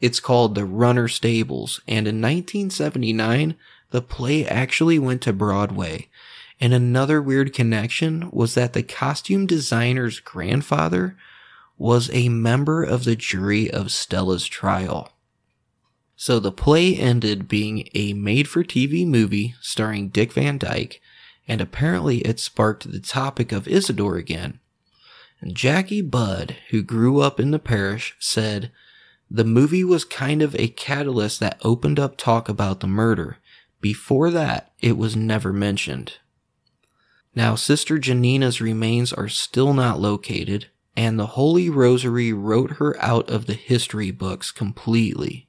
It's 0.00 0.20
called 0.20 0.54
The 0.54 0.64
Runner 0.64 1.06
Stumbles, 1.06 1.80
and 1.86 2.08
in 2.08 2.20
1979, 2.20 3.54
the 3.90 4.02
play 4.02 4.46
actually 4.46 4.98
went 4.98 5.22
to 5.22 5.32
Broadway. 5.32 6.08
And 6.60 6.72
another 6.72 7.20
weird 7.20 7.52
connection 7.52 8.30
was 8.30 8.54
that 8.54 8.72
the 8.72 8.82
costume 8.82 9.46
designer's 9.46 10.20
grandfather 10.20 11.16
was 11.76 12.10
a 12.12 12.28
member 12.28 12.84
of 12.84 13.04
the 13.04 13.16
jury 13.16 13.70
of 13.70 13.90
Stella's 13.90 14.46
trial. 14.46 15.10
So 16.14 16.38
the 16.38 16.52
play 16.52 16.94
ended 16.96 17.48
being 17.48 17.88
a 17.94 18.12
made 18.12 18.46
for 18.46 18.62
TV 18.62 19.06
movie 19.06 19.54
starring 19.60 20.08
Dick 20.08 20.32
Van 20.32 20.58
Dyke 20.58 21.00
and 21.48 21.60
apparently 21.60 22.18
it 22.18 22.38
sparked 22.38 22.90
the 22.90 23.00
topic 23.00 23.52
of 23.52 23.68
Isadore 23.68 24.16
again. 24.16 24.60
And 25.40 25.56
Jackie 25.56 26.02
Budd, 26.02 26.56
who 26.70 26.82
grew 26.82 27.20
up 27.20 27.40
in 27.40 27.50
the 27.50 27.58
parish, 27.58 28.14
said, 28.20 28.70
The 29.30 29.44
movie 29.44 29.84
was 29.84 30.04
kind 30.04 30.40
of 30.40 30.54
a 30.54 30.68
catalyst 30.68 31.40
that 31.40 31.60
opened 31.62 31.98
up 31.98 32.16
talk 32.16 32.48
about 32.48 32.80
the 32.80 32.86
murder. 32.86 33.38
Before 33.80 34.30
that, 34.30 34.72
it 34.80 34.96
was 34.96 35.16
never 35.16 35.52
mentioned. 35.52 36.18
Now, 37.34 37.54
Sister 37.54 37.98
Janina's 37.98 38.60
remains 38.60 39.12
are 39.12 39.28
still 39.28 39.72
not 39.72 40.00
located, 40.00 40.66
and 40.96 41.18
the 41.18 41.28
Holy 41.28 41.70
Rosary 41.70 42.32
wrote 42.32 42.72
her 42.72 43.00
out 43.02 43.30
of 43.30 43.46
the 43.46 43.54
history 43.54 44.10
books 44.10 44.50
completely. 44.50 45.48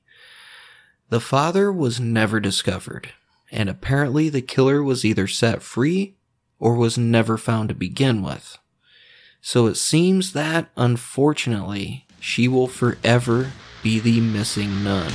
The 1.10 1.20
father 1.20 1.72
was 1.72 2.00
never 2.00 2.40
discovered, 2.40 3.10
and 3.52 3.70
apparently 3.70 4.30
the 4.30 4.42
killer 4.42 4.82
was 4.82 5.04
either 5.04 5.28
set 5.28 5.62
free 5.62 6.16
or 6.58 6.76
was 6.76 6.98
never 6.98 7.38
found 7.38 7.70
to 7.70 7.76
begin 7.76 8.24
with. 8.24 8.58
So 9.42 9.68
it 9.68 9.76
seems 9.76 10.32
that, 10.32 10.72
unfortunately, 10.78 12.08
she 12.22 12.48
will 12.48 12.68
forever 12.68 13.52
be 13.84 14.00
the 14.00 14.22
missing 14.22 14.86
nun. 14.86 15.12